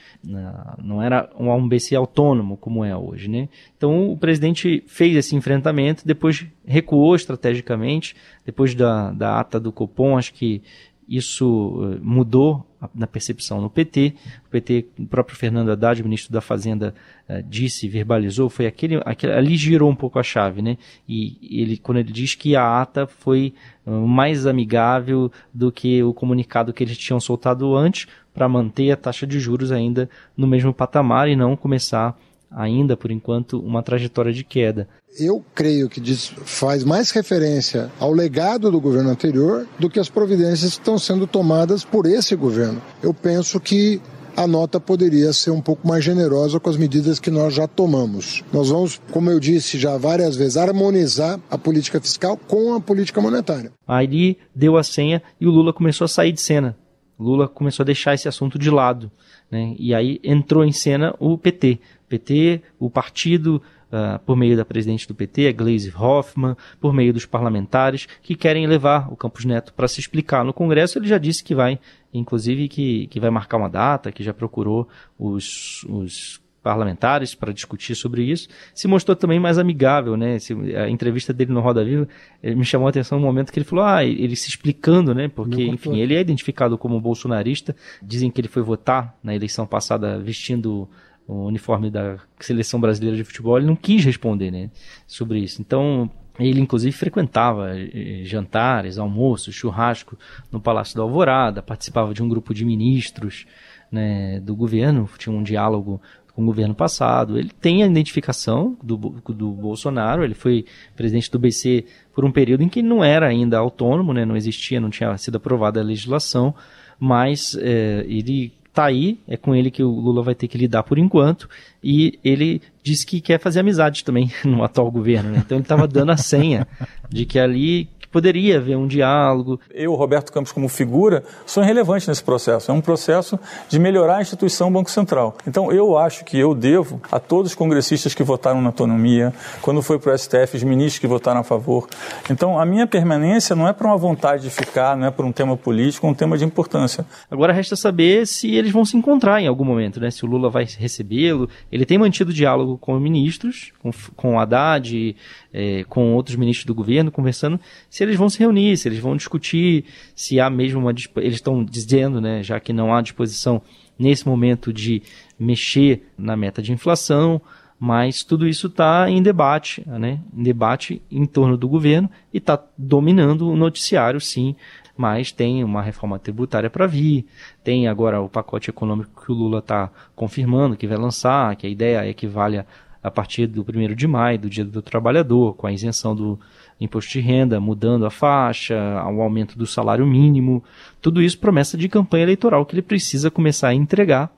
não 0.78 1.02
era 1.02 1.30
um, 1.40 1.52
um 1.52 1.68
BC 1.68 1.96
autônomo 1.96 2.56
como 2.56 2.86
é 2.86 2.96
hoje. 2.96 3.28
Né? 3.28 3.50
Então 3.76 4.12
o 4.12 4.18
presidente 4.18 4.84
fez 4.86 5.16
esse 5.16 5.36
enfrentamento, 5.36 6.06
depois 6.06 6.46
recuou 6.64 7.16
estrategicamente, 7.16 8.16
depois 8.46 8.76
da, 8.76 9.12
da 9.12 9.40
ata 9.40 9.60
do 9.60 9.72
Copom, 9.72 10.18
acho 10.18 10.34
que 10.34 10.62
isso 11.07 11.48
uh, 11.48 12.00
mudou 12.02 12.66
na 12.94 13.07
percepção 13.07 13.62
no 13.62 13.69
PT. 13.69 14.13
O 14.48 14.50
PT, 14.50 14.86
o 15.00 15.06
próprio 15.06 15.38
Fernando 15.38 15.72
Haddad, 15.72 16.02
ministro 16.04 16.31
da 16.31 16.42
Fazenda, 16.42 16.94
uh, 17.30 17.44
disse, 17.44 17.88
verbalizou, 17.88 18.50
foi 18.50 18.66
aquele, 18.66 19.02
aquele, 19.06 19.34
ali 19.34 19.56
girou 19.56 19.90
um 19.90 19.96
pouco 19.96 20.19
a 20.19 20.24
chave, 20.24 20.62
né? 20.62 20.78
E 21.07 21.38
ele, 21.62 21.78
quando 21.78 22.00
ele 22.00 22.12
diz 22.12 22.36
que 22.36 22.56
a 22.56 22.81
ata 22.81 23.07
foi 23.07 23.53
uh, 23.86 23.91
mais 23.91 24.46
amigável 24.46 25.32
do 25.53 25.72
que 25.72 26.03
o 26.03 26.13
comunicado 26.13 26.74
que 26.74 26.84
eles 26.84 26.98
tinham 26.98 27.20
soltado 27.20 27.75
antes 27.75 28.08
para 28.34 28.50
manter 28.50 28.91
a 28.91 28.98
taxa 28.98 29.25
de 29.25 29.39
juros 29.39 29.72
ainda 29.72 30.10
no 30.36 30.46
mesmo 30.46 30.74
patamar 30.74 31.30
e 31.30 31.36
não 31.36 31.56
começar 31.56 32.20
ainda, 32.56 32.96
por 32.96 33.12
enquanto, 33.12 33.60
uma 33.60 33.84
trajetória 33.84 34.32
de 34.32 34.44
queda. 34.44 34.88
Eu 35.20 35.44
creio 35.54 35.90
que 35.90 36.00
diz, 36.00 36.32
faz 36.46 36.84
mais 36.84 37.12
referência 37.12 37.92
ao 38.00 38.14
legado 38.14 38.72
do 38.72 38.80
governo 38.80 39.10
anterior 39.10 39.68
do 39.78 39.90
que 39.90 40.00
as 40.00 40.10
providências 40.10 40.76
que 40.76 40.80
estão 40.80 40.98
sendo 40.98 41.28
tomadas 41.28 41.84
por 41.84 42.06
esse 42.06 42.36
governo. 42.36 42.82
Eu 43.04 43.14
penso 43.14 43.60
que 43.60 44.02
a 44.38 44.46
nota 44.48 44.80
poderia 44.80 45.32
ser 45.32 45.52
um 45.52 45.62
pouco 45.62 45.88
mais 45.88 46.04
generosa 46.04 46.60
com 46.60 46.70
as 46.70 46.78
medidas 46.78 47.20
que 47.20 47.32
nós 47.32 47.54
já 47.54 47.68
tomamos. 47.68 48.44
Nós 48.52 48.70
vamos, 48.70 49.02
como 49.12 49.30
eu 49.30 49.40
disse 49.40 49.78
já 49.78 49.98
várias 49.98 50.36
vezes, 50.36 50.58
harmonizar 50.58 51.40
a 51.50 51.58
política 51.58 52.02
fiscal 52.02 52.38
com 52.38 52.74
a 52.74 52.82
política 52.82 53.22
monetária. 53.22 53.72
Aí 53.88 54.38
deu 54.54 54.78
a 54.78 54.84
senha 54.84 55.22
e 55.40 55.48
o 55.48 55.52
Lula 55.52 55.72
começou 55.72 56.06
a 56.06 56.10
sair 56.10 56.32
de 56.32 56.42
cena. 56.42 56.76
Lula 57.18 57.48
começou 57.48 57.84
a 57.84 57.86
deixar 57.86 58.14
esse 58.14 58.28
assunto 58.28 58.60
de 58.60 58.70
lado. 58.70 59.10
Né? 59.50 59.74
E 59.80 59.94
aí 59.94 60.20
entrou 60.24 60.66
em 60.66 60.72
cena 60.72 61.16
o 61.18 61.38
PT. 61.38 61.80
PT, 62.17 62.62
o 62.79 62.89
partido, 62.89 63.62
uh, 63.91 64.19
por 64.25 64.36
meio 64.36 64.55
da 64.55 64.65
presidente 64.65 65.07
do 65.07 65.15
PT, 65.15 65.48
a 65.48 65.51
Gleisi 65.51 65.93
Hoffmann, 65.95 66.55
por 66.79 66.93
meio 66.93 67.13
dos 67.13 67.25
parlamentares, 67.25 68.07
que 68.22 68.36
querem 68.36 68.67
levar 68.67 69.12
o 69.12 69.15
Campos 69.15 69.45
Neto 69.45 69.74
para 69.74 69.88
se 69.88 70.00
explicar 70.00 70.43
no 70.43 70.53
Congresso. 70.53 70.98
Ele 70.98 71.07
já 71.07 71.17
disse 71.17 71.43
que 71.43 71.53
vai, 71.53 71.79
inclusive, 72.13 72.67
que, 72.67 73.07
que 73.07 73.19
vai 73.19 73.29
marcar 73.29 73.57
uma 73.57 73.69
data, 73.69 74.12
que 74.12 74.24
já 74.24 74.34
procurou 74.34 74.88
os, 75.17 75.84
os 75.89 76.41
parlamentares 76.65 77.36
para 77.36 77.53
discutir 77.53 77.93
sobre 77.93 78.24
isso, 78.24 78.48
se 78.74 78.88
mostrou 78.88 79.15
também 79.15 79.39
mais 79.39 79.60
amigável, 79.60 80.17
né? 80.17 80.39
A 80.84 80.89
entrevista 80.89 81.31
dele 81.31 81.53
no 81.53 81.60
Roda 81.60 81.86
Viva 81.86 82.07
me 82.41 82.65
chamou 82.65 82.88
a 82.88 82.89
atenção 82.89 83.19
no 83.19 83.25
momento 83.25 83.51
que 83.53 83.60
ele 83.60 83.65
falou, 83.65 83.86
ah, 83.86 84.03
ele 84.03 84.36
se 84.36 84.50
explicando, 84.50 85.13
né? 85.13 85.27
Porque, 85.27 85.63
enfim, 85.63 86.00
ele 86.00 86.15
é 86.15 86.19
identificado 86.19 86.75
como 86.75 87.00
bolsonarista, 87.00 87.75
dizem 88.01 88.31
que 88.31 88.41
ele 88.41 88.48
foi 88.48 88.63
votar 88.63 89.15
na 89.24 89.36
eleição 89.36 89.67
passada 89.67 90.17
vestindo 90.17 90.89
o 91.27 91.46
uniforme 91.46 91.89
da 91.89 92.17
seleção 92.39 92.79
brasileira 92.79 93.17
de 93.17 93.24
futebol, 93.24 93.58
ele 93.58 93.67
não 93.67 93.75
quis 93.75 94.03
responder 94.05 94.51
né, 94.51 94.70
sobre 95.08 95.39
isso. 95.39 95.62
Então, 95.62 96.10
ele 96.39 96.60
inclusive 96.60 96.96
frequentava 96.96 97.72
eh, 97.77 98.22
jantares, 98.24 98.98
almoços, 98.98 99.55
churrasco 99.55 100.17
no 100.51 100.60
Palácio 100.60 100.96
da 100.96 101.03
Alvorada, 101.03 101.62
participava 101.62 102.13
de 102.13 102.22
um 102.22 102.29
grupo 102.29 102.53
de 102.53 102.65
ministros 102.65 103.46
né, 103.91 104.39
do 104.41 104.55
governo, 104.55 105.10
tinha 105.17 105.36
um 105.36 105.41
diálogo 105.41 106.01
com 106.34 106.44
o 106.44 106.46
governo 106.46 106.75
passado. 106.75 107.39
Ele 107.39 107.50
tem 107.50 107.82
a 107.82 107.88
identificação 107.88 108.77
do, 108.84 108.98
do 108.98 109.51
Bolsonaro, 109.51 110.24
ele 110.24 110.34
foi 110.34 110.65
presidente 110.96 111.32
do 111.32 111.39
BC 111.39 111.86
por 112.13 112.25
um 112.25 112.32
período 112.32 112.63
em 112.63 112.70
que 112.70 112.84
não 112.84 113.03
era 113.03 113.27
ainda 113.27 113.58
autônomo, 113.58 114.13
né, 114.13 114.25
não 114.25 114.36
existia, 114.36 114.79
não 114.79 114.89
tinha 114.89 115.17
sido 115.17 115.38
aprovada 115.38 115.79
a 115.79 115.84
legislação, 115.84 116.53
mas 117.00 117.58
é, 117.60 118.05
ele 118.08 118.53
está 118.75 118.86
aí, 118.86 119.17
é 119.25 119.38
com 119.38 119.55
ele 119.55 119.72
que 119.72 119.82
o 119.82 119.89
Lula 119.89 120.22
vai 120.22 120.36
ter 120.36 120.50
que 120.50 120.58
lidar 120.58 120.84
por 120.84 120.98
enquanto, 120.98 121.50
e 121.82 122.20
ele 122.24 122.62
disse 122.84 123.05
que 123.05 123.22
quer 123.22 123.39
fazer 123.39 123.62
amizade 123.62 124.03
também 124.03 124.29
no 124.44 124.63
atual 124.63 124.91
governo, 124.91 125.32
né? 125.32 125.41
então 125.44 125.58
ele 125.58 125.63
estava 125.63 125.88
dando 125.88 126.12
a 126.12 126.17
senha 126.17 126.67
de 127.10 127.25
que 127.25 127.39
ali 127.39 127.89
poderia 128.15 128.60
haver 128.60 128.77
um 128.77 128.88
diálogo. 128.88 129.60
Eu, 129.69 129.93
Roberto 129.93 130.31
Campos, 130.31 130.53
como 130.53 130.69
figura, 130.69 131.22
sou 131.45 131.62
irrelevante 131.62 132.07
nesse 132.07 132.24
processo. 132.24 132.72
É 132.72 132.74
um 132.74 132.79
processo 132.79 133.38
de 133.67 133.77
melhorar 133.77 134.19
a 134.19 134.22
instituição 134.22 134.72
Banco 134.72 134.89
Central. 134.89 135.36
Então, 135.45 135.69
eu 135.69 135.98
acho 135.98 136.24
que 136.24 136.39
eu 136.39 136.55
devo 136.55 137.01
a 137.12 137.19
todos 137.19 137.51
os 137.51 137.55
congressistas 137.55 138.13
que 138.13 138.24
votaram 138.24 138.62
na 138.62 138.69
autonomia, 138.69 139.34
quando 139.62 139.81
foi 139.81 140.00
para 140.00 140.13
o 140.13 140.17
STF, 140.17 140.55
os 140.55 140.63
ministros 140.63 140.98
que 140.98 141.07
votaram 141.07 141.41
a 141.41 141.43
favor. 141.43 141.89
Então, 142.29 142.57
a 142.57 142.65
minha 142.65 142.88
permanência 142.88 143.53
não 143.53 143.67
é 143.67 143.74
para 143.74 143.86
uma 143.86 143.98
vontade 143.98 144.43
de 144.43 144.50
ficar, 144.50 144.95
não 144.95 145.07
é 145.07 145.12
para 145.12 145.25
um 145.25 145.31
tema 145.34 145.57
político, 145.57 146.07
é 146.07 146.10
um 146.10 146.13
tema 146.13 146.38
de 146.38 146.45
importância. 146.45 147.05
Agora 147.29 147.51
resta 147.51 147.75
saber 147.75 148.25
se 148.25 148.55
eles 148.55 148.72
vão 148.72 148.86
se 148.86 148.95
encontrar 148.95 149.41
em 149.41 149.48
algum 149.48 149.65
momento, 149.65 150.00
né? 150.00 150.10
Se 150.10 150.24
o 150.24 150.27
Lula 150.27 150.50
vai 150.50 150.65
recebê-lo. 150.79 151.50
Ele 151.69 151.86
tem 151.86 151.98
mantido 151.98 152.31
diálogo 152.31 152.77
com 152.77 152.98
ministros, 152.98 153.74
com, 153.84 153.91
com 154.15 154.36
o 154.36 154.39
Haddad, 154.39 155.17
é, 155.53 155.84
com 155.89 156.13
outros 156.13 156.38
ministros 156.38 156.65
do 156.65 156.74
governo, 156.74 157.12
conversando 157.12 157.60
se 157.89 158.05
eles 158.06 158.18
vão 158.18 158.30
se 158.30 158.40
reunir, 158.40 158.78
se 158.78 158.88
eles 158.88 159.00
vão 159.00 159.16
discutir, 159.16 159.86
se 160.16 160.40
há 160.40 160.50
mesmo 160.50 160.80
uma. 160.80 160.92
Eles 160.92 161.36
estão 161.36 161.64
dizendo, 161.64 162.22
né, 162.22 162.42
já 162.44 162.60
que 162.60 162.72
não 162.72 162.94
há 162.94 163.02
disposição 163.02 163.62
nesse 163.98 164.28
momento 164.28 164.72
de 164.72 165.02
mexer 165.40 166.08
na 166.18 166.36
meta 166.36 166.62
de 166.62 166.72
inflação, 166.72 167.42
mas 167.80 168.24
tudo 168.24 168.48
isso 168.48 168.68
está 168.68 169.10
em 169.10 169.22
debate, 169.22 169.84
né, 169.86 170.20
em 170.36 170.44
debate 170.44 171.02
em 171.12 171.26
torno 171.26 171.58
do 171.58 171.68
governo 171.68 172.10
e 172.34 172.38
está 172.38 172.62
dominando 172.78 173.50
o 173.50 173.56
noticiário, 173.56 174.20
sim. 174.20 174.56
Mas 174.98 175.30
tem 175.30 175.62
uma 175.62 175.82
reforma 175.82 176.18
tributária 176.18 176.70
para 176.70 176.88
vir, 176.88 177.26
tem 177.64 177.86
agora 177.86 178.22
o 178.22 178.30
pacote 178.30 178.70
econômico 178.70 179.26
que 179.26 179.32
o 179.32 179.36
Lula 179.36 179.60
está 179.60 179.92
confirmando 180.16 180.78
que 180.78 180.88
vai 180.88 180.98
lançar, 180.98 181.54
que 181.58 181.68
a 181.68 181.70
ideia 181.70 182.10
é 182.10 182.14
que 182.14 182.26
valha 182.26 182.66
a 183.04 183.12
partir 183.12 183.46
do 183.46 183.62
1 183.62 183.94
de 183.94 184.08
maio, 184.08 184.40
do 184.40 184.50
Dia 184.50 184.66
do 184.66 184.82
Trabalhador, 184.82 185.54
com 185.56 185.68
a 185.68 185.72
isenção 185.72 186.16
do 186.16 186.40
imposto 186.79 187.12
de 187.13 187.20
renda, 187.20 187.60
mudando 187.60 188.05
a 188.05 188.12
faixa, 188.12 188.75
o 189.05 189.22
aumento 189.22 189.58
do 189.58 189.65
salário 189.65 190.05
mínimo, 190.05 190.63
tudo 191.01 191.22
isso 191.22 191.39
promessa 191.39 191.77
de 191.77 191.88
campanha 191.88 192.24
eleitoral 192.24 192.65
que 192.65 192.75
ele 192.75 192.82
precisa 192.82 193.32
começar 193.32 193.70
a 193.70 193.74
entregar 193.74 194.32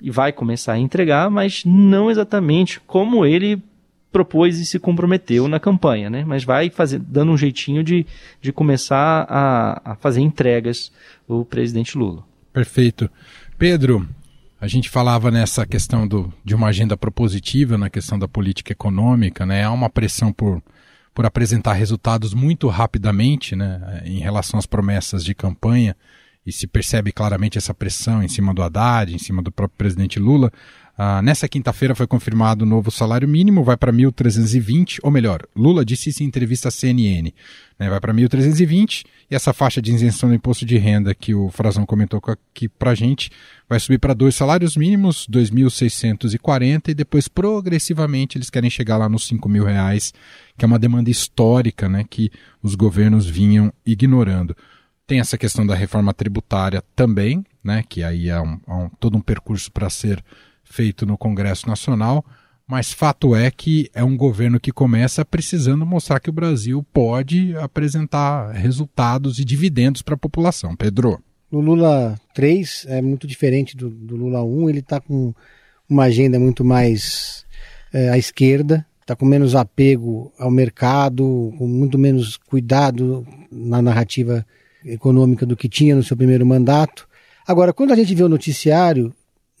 e 0.00 0.10
vai 0.10 0.32
começar 0.32 0.74
a 0.74 0.78
entregar, 0.78 1.30
mas 1.30 1.62
não 1.64 2.10
exatamente 2.10 2.80
como 2.80 3.24
ele 3.24 3.62
propôs 4.14 4.60
e 4.60 4.64
se 4.64 4.78
comprometeu 4.78 5.48
na 5.48 5.58
campanha, 5.58 6.08
né? 6.08 6.24
Mas 6.24 6.44
vai 6.44 6.70
fazer, 6.70 7.00
dando 7.00 7.32
um 7.32 7.36
jeitinho 7.36 7.82
de, 7.82 8.06
de 8.40 8.52
começar 8.52 9.26
a, 9.28 9.92
a 9.92 9.94
fazer 9.96 10.20
entregas 10.20 10.92
o 11.26 11.44
presidente 11.44 11.98
Lula. 11.98 12.22
Perfeito. 12.52 13.10
Pedro, 13.58 14.08
a 14.60 14.68
gente 14.68 14.88
falava 14.88 15.32
nessa 15.32 15.66
questão 15.66 16.06
do, 16.06 16.32
de 16.44 16.54
uma 16.54 16.68
agenda 16.68 16.96
propositiva 16.96 17.76
na 17.76 17.90
questão 17.90 18.16
da 18.16 18.28
política 18.28 18.72
econômica, 18.72 19.44
né? 19.44 19.64
Há 19.64 19.72
uma 19.72 19.90
pressão 19.90 20.32
por, 20.32 20.62
por 21.14 21.24
apresentar 21.24 21.74
resultados 21.74 22.34
muito 22.34 22.68
rapidamente, 22.68 23.54
né? 23.54 24.02
Em 24.04 24.18
relação 24.18 24.58
às 24.58 24.66
promessas 24.66 25.24
de 25.24 25.34
campanha 25.34 25.96
e 26.44 26.52
se 26.52 26.66
percebe 26.66 27.12
claramente 27.12 27.56
essa 27.56 27.72
pressão 27.72 28.22
em 28.22 28.28
cima 28.28 28.52
do 28.52 28.62
Haddad, 28.62 29.14
em 29.14 29.18
cima 29.18 29.40
do 29.40 29.52
próprio 29.52 29.78
presidente 29.78 30.18
Lula. 30.18 30.52
Ah, 30.96 31.20
nessa 31.20 31.48
quinta-feira 31.48 31.94
foi 31.94 32.06
confirmado 32.06 32.64
o 32.64 32.68
novo 32.68 32.88
salário 32.88 33.26
mínimo, 33.26 33.64
vai 33.64 33.76
para 33.76 33.92
1.320, 33.92 34.98
ou 35.02 35.10
melhor, 35.10 35.42
Lula 35.54 35.84
disse 35.84 36.10
isso 36.10 36.22
em 36.22 36.26
entrevista 36.26 36.68
à 36.68 36.70
CNN, 36.70 37.32
né, 37.76 37.90
vai 37.90 37.98
para 37.98 38.14
1.320 38.14 39.04
e 39.28 39.34
essa 39.34 39.52
faixa 39.52 39.82
de 39.82 39.92
isenção 39.92 40.28
do 40.28 40.36
imposto 40.36 40.64
de 40.64 40.78
renda 40.78 41.12
que 41.12 41.34
o 41.34 41.50
Frazão 41.50 41.84
comentou 41.84 42.20
aqui 42.28 42.68
para 42.68 42.94
gente 42.94 43.28
vai 43.68 43.80
subir 43.80 43.98
para 43.98 44.14
dois 44.14 44.36
salários 44.36 44.76
mínimos, 44.76 45.26
2.640 45.28 46.90
e 46.90 46.94
depois 46.94 47.26
progressivamente 47.26 48.38
eles 48.38 48.48
querem 48.48 48.70
chegar 48.70 48.96
lá 48.96 49.08
nos 49.08 49.26
5 49.26 49.48
mil 49.48 49.64
reais, 49.64 50.14
que 50.56 50.64
é 50.64 50.66
uma 50.66 50.78
demanda 50.78 51.10
histórica 51.10 51.88
né, 51.88 52.04
que 52.08 52.30
os 52.62 52.76
governos 52.76 53.26
vinham 53.26 53.72
ignorando. 53.84 54.56
Tem 55.08 55.18
essa 55.18 55.36
questão 55.36 55.66
da 55.66 55.74
reforma 55.74 56.14
tributária 56.14 56.82
também, 56.94 57.44
né, 57.64 57.82
que 57.88 58.04
aí 58.04 58.28
é, 58.28 58.40
um, 58.40 58.60
é 58.66 58.72
um, 58.72 58.88
todo 59.00 59.16
um 59.16 59.20
percurso 59.20 59.72
para 59.72 59.90
ser 59.90 60.22
feito 60.64 61.06
no 61.06 61.16
Congresso 61.16 61.68
Nacional, 61.68 62.24
mas 62.66 62.92
fato 62.92 63.36
é 63.36 63.50
que 63.50 63.90
é 63.94 64.02
um 64.02 64.16
governo 64.16 64.58
que 64.58 64.72
começa 64.72 65.24
precisando 65.24 65.84
mostrar 65.84 66.18
que 66.18 66.30
o 66.30 66.32
Brasil 66.32 66.84
pode 66.92 67.54
apresentar 67.56 68.52
resultados 68.52 69.38
e 69.38 69.44
dividendos 69.44 70.02
para 70.02 70.14
a 70.14 70.18
população. 70.18 70.74
Pedro. 70.74 71.22
No 71.52 71.60
Lula 71.60 72.18
3 72.34 72.86
é 72.88 73.02
muito 73.02 73.26
diferente 73.26 73.76
do, 73.76 73.90
do 73.90 74.16
Lula 74.16 74.42
1, 74.42 74.70
ele 74.70 74.78
está 74.80 75.00
com 75.00 75.34
uma 75.88 76.04
agenda 76.04 76.38
muito 76.38 76.64
mais 76.64 77.44
é, 77.92 78.08
à 78.08 78.18
esquerda, 78.18 78.84
está 79.00 79.14
com 79.14 79.26
menos 79.26 79.54
apego 79.54 80.32
ao 80.38 80.50
mercado, 80.50 81.54
com 81.58 81.68
muito 81.68 81.98
menos 81.98 82.36
cuidado 82.36 83.26
na 83.52 83.82
narrativa 83.82 84.44
econômica 84.84 85.46
do 85.46 85.56
que 85.56 85.68
tinha 85.68 85.94
no 85.94 86.02
seu 86.02 86.16
primeiro 86.16 86.44
mandato. 86.44 87.06
Agora, 87.46 87.72
quando 87.72 87.92
a 87.92 87.96
gente 87.96 88.14
vê 88.14 88.22
o 88.22 88.28
noticiário, 88.28 89.14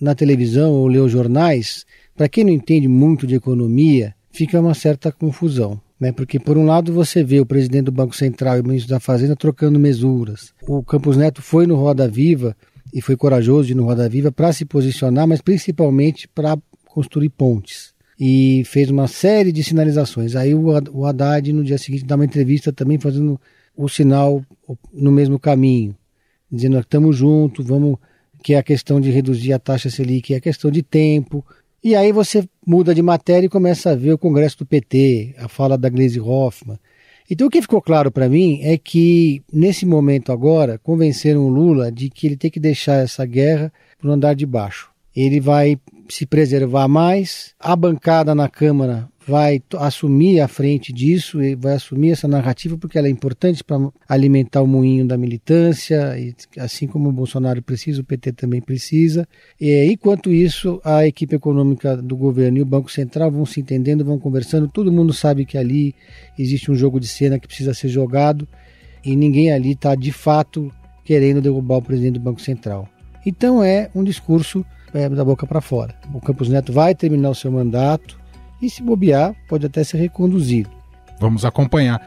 na 0.04 0.14
televisão 0.14 0.72
ou 0.72 0.86
lê 0.86 0.98
os 0.98 1.10
jornais, 1.10 1.84
para 2.16 2.28
quem 2.28 2.44
não 2.44 2.52
entende 2.52 2.86
muito 2.86 3.26
de 3.26 3.34
economia, 3.34 4.14
fica 4.30 4.60
uma 4.60 4.74
certa 4.74 5.10
confusão. 5.10 5.80
Né? 5.98 6.12
Porque, 6.12 6.38
por 6.38 6.58
um 6.58 6.66
lado, 6.66 6.92
você 6.92 7.24
vê 7.24 7.40
o 7.40 7.46
presidente 7.46 7.86
do 7.86 7.92
Banco 7.92 8.14
Central 8.14 8.56
e 8.56 8.60
o 8.60 8.64
ministro 8.64 8.90
da 8.90 9.00
Fazenda 9.00 9.34
trocando 9.34 9.78
mesuras. 9.78 10.52
O 10.68 10.82
Campos 10.82 11.16
Neto 11.16 11.40
foi 11.40 11.66
no 11.66 11.76
Roda 11.76 12.06
Viva 12.06 12.56
e 12.92 13.00
foi 13.00 13.16
corajoso 13.16 13.66
de 13.66 13.72
ir 13.72 13.76
no 13.76 13.84
Roda 13.84 14.08
Viva 14.08 14.30
para 14.30 14.52
se 14.52 14.64
posicionar, 14.64 15.26
mas 15.26 15.40
principalmente 15.40 16.28
para 16.28 16.58
construir 16.86 17.30
pontes. 17.30 17.94
E 18.20 18.62
fez 18.66 18.90
uma 18.90 19.08
série 19.08 19.50
de 19.50 19.64
sinalizações. 19.64 20.36
Aí 20.36 20.54
o 20.54 21.04
Haddad, 21.04 21.52
no 21.52 21.64
dia 21.64 21.78
seguinte, 21.78 22.04
dá 22.04 22.14
uma 22.14 22.24
entrevista 22.24 22.72
também 22.72 22.98
fazendo 22.98 23.40
o 23.76 23.88
sinal 23.88 24.44
no 24.92 25.10
mesmo 25.10 25.38
caminho, 25.38 25.96
dizendo 26.50 26.78
estamos 26.78 27.16
juntos, 27.16 27.66
vamos 27.66 27.98
que 28.44 28.52
é 28.52 28.58
a 28.58 28.62
questão 28.62 29.00
de 29.00 29.10
reduzir 29.10 29.54
a 29.54 29.58
taxa 29.58 29.88
Selic, 29.88 30.34
é 30.34 30.36
a 30.36 30.40
questão 30.40 30.70
de 30.70 30.82
tempo. 30.82 31.42
E 31.82 31.96
aí 31.96 32.12
você 32.12 32.46
muda 32.66 32.94
de 32.94 33.00
matéria 33.00 33.46
e 33.46 33.48
começa 33.48 33.92
a 33.92 33.96
ver 33.96 34.12
o 34.12 34.18
Congresso 34.18 34.58
do 34.58 34.66
PT, 34.66 35.34
a 35.38 35.48
fala 35.48 35.78
da 35.78 35.88
Gleisi 35.88 36.20
Hoffmann. 36.20 36.78
Então 37.30 37.46
o 37.46 37.50
que 37.50 37.62
ficou 37.62 37.80
claro 37.80 38.12
para 38.12 38.28
mim 38.28 38.60
é 38.62 38.76
que, 38.76 39.42
nesse 39.50 39.86
momento 39.86 40.30
agora, 40.30 40.78
convenceram 40.78 41.46
o 41.46 41.48
Lula 41.48 41.90
de 41.90 42.10
que 42.10 42.26
ele 42.26 42.36
tem 42.36 42.50
que 42.50 42.60
deixar 42.60 43.02
essa 43.02 43.24
guerra 43.24 43.72
para 43.98 44.10
o 44.10 44.12
andar 44.12 44.34
de 44.34 44.44
baixo. 44.44 44.90
Ele 45.16 45.40
vai 45.40 45.78
se 46.10 46.26
preservar 46.26 46.86
mais, 46.86 47.54
a 47.58 47.74
bancada 47.74 48.34
na 48.34 48.46
Câmara 48.46 49.08
vai 49.26 49.62
assumir 49.78 50.40
a 50.40 50.48
frente 50.48 50.92
disso, 50.92 51.38
vai 51.58 51.74
assumir 51.74 52.10
essa 52.10 52.28
narrativa 52.28 52.76
porque 52.76 52.98
ela 52.98 53.06
é 53.06 53.10
importante 53.10 53.64
para 53.64 53.78
alimentar 54.08 54.60
o 54.60 54.66
moinho 54.66 55.06
da 55.06 55.16
militância, 55.16 56.18
e 56.18 56.34
assim 56.58 56.86
como 56.86 57.08
o 57.08 57.12
Bolsonaro 57.12 57.62
precisa, 57.62 58.00
o 58.00 58.04
PT 58.04 58.32
também 58.32 58.60
precisa. 58.60 59.26
E 59.60 59.86
enquanto 59.90 60.30
isso, 60.30 60.80
a 60.84 61.06
equipe 61.06 61.34
econômica 61.34 61.96
do 61.96 62.16
governo 62.16 62.58
e 62.58 62.62
o 62.62 62.66
Banco 62.66 62.90
Central 62.90 63.30
vão 63.30 63.46
se 63.46 63.60
entendendo, 63.60 64.04
vão 64.04 64.18
conversando. 64.18 64.68
Todo 64.68 64.92
mundo 64.92 65.12
sabe 65.12 65.46
que 65.46 65.56
ali 65.56 65.94
existe 66.38 66.70
um 66.70 66.74
jogo 66.74 67.00
de 67.00 67.08
cena 67.08 67.38
que 67.38 67.46
precisa 67.46 67.72
ser 67.72 67.88
jogado 67.88 68.46
e 69.04 69.16
ninguém 69.16 69.52
ali 69.52 69.72
está 69.72 69.94
de 69.94 70.12
fato 70.12 70.70
querendo 71.04 71.40
derrubar 71.40 71.76
o 71.76 71.82
presidente 71.82 72.14
do 72.14 72.20
Banco 72.20 72.40
Central. 72.40 72.88
Então 73.24 73.62
é 73.62 73.90
um 73.94 74.04
discurso 74.04 74.64
é, 74.92 75.08
da 75.08 75.24
boca 75.24 75.46
para 75.46 75.60
fora. 75.60 75.94
O 76.12 76.20
Campos 76.20 76.48
Neto 76.48 76.72
vai 76.72 76.94
terminar 76.94 77.30
o 77.30 77.34
seu 77.34 77.50
mandato 77.50 78.22
e, 78.60 78.70
se 78.70 78.82
bobear, 78.82 79.34
pode 79.48 79.66
até 79.66 79.82
ser 79.84 79.98
reconduzido. 79.98 80.70
Vamos 81.20 81.44
acompanhar. 81.44 82.00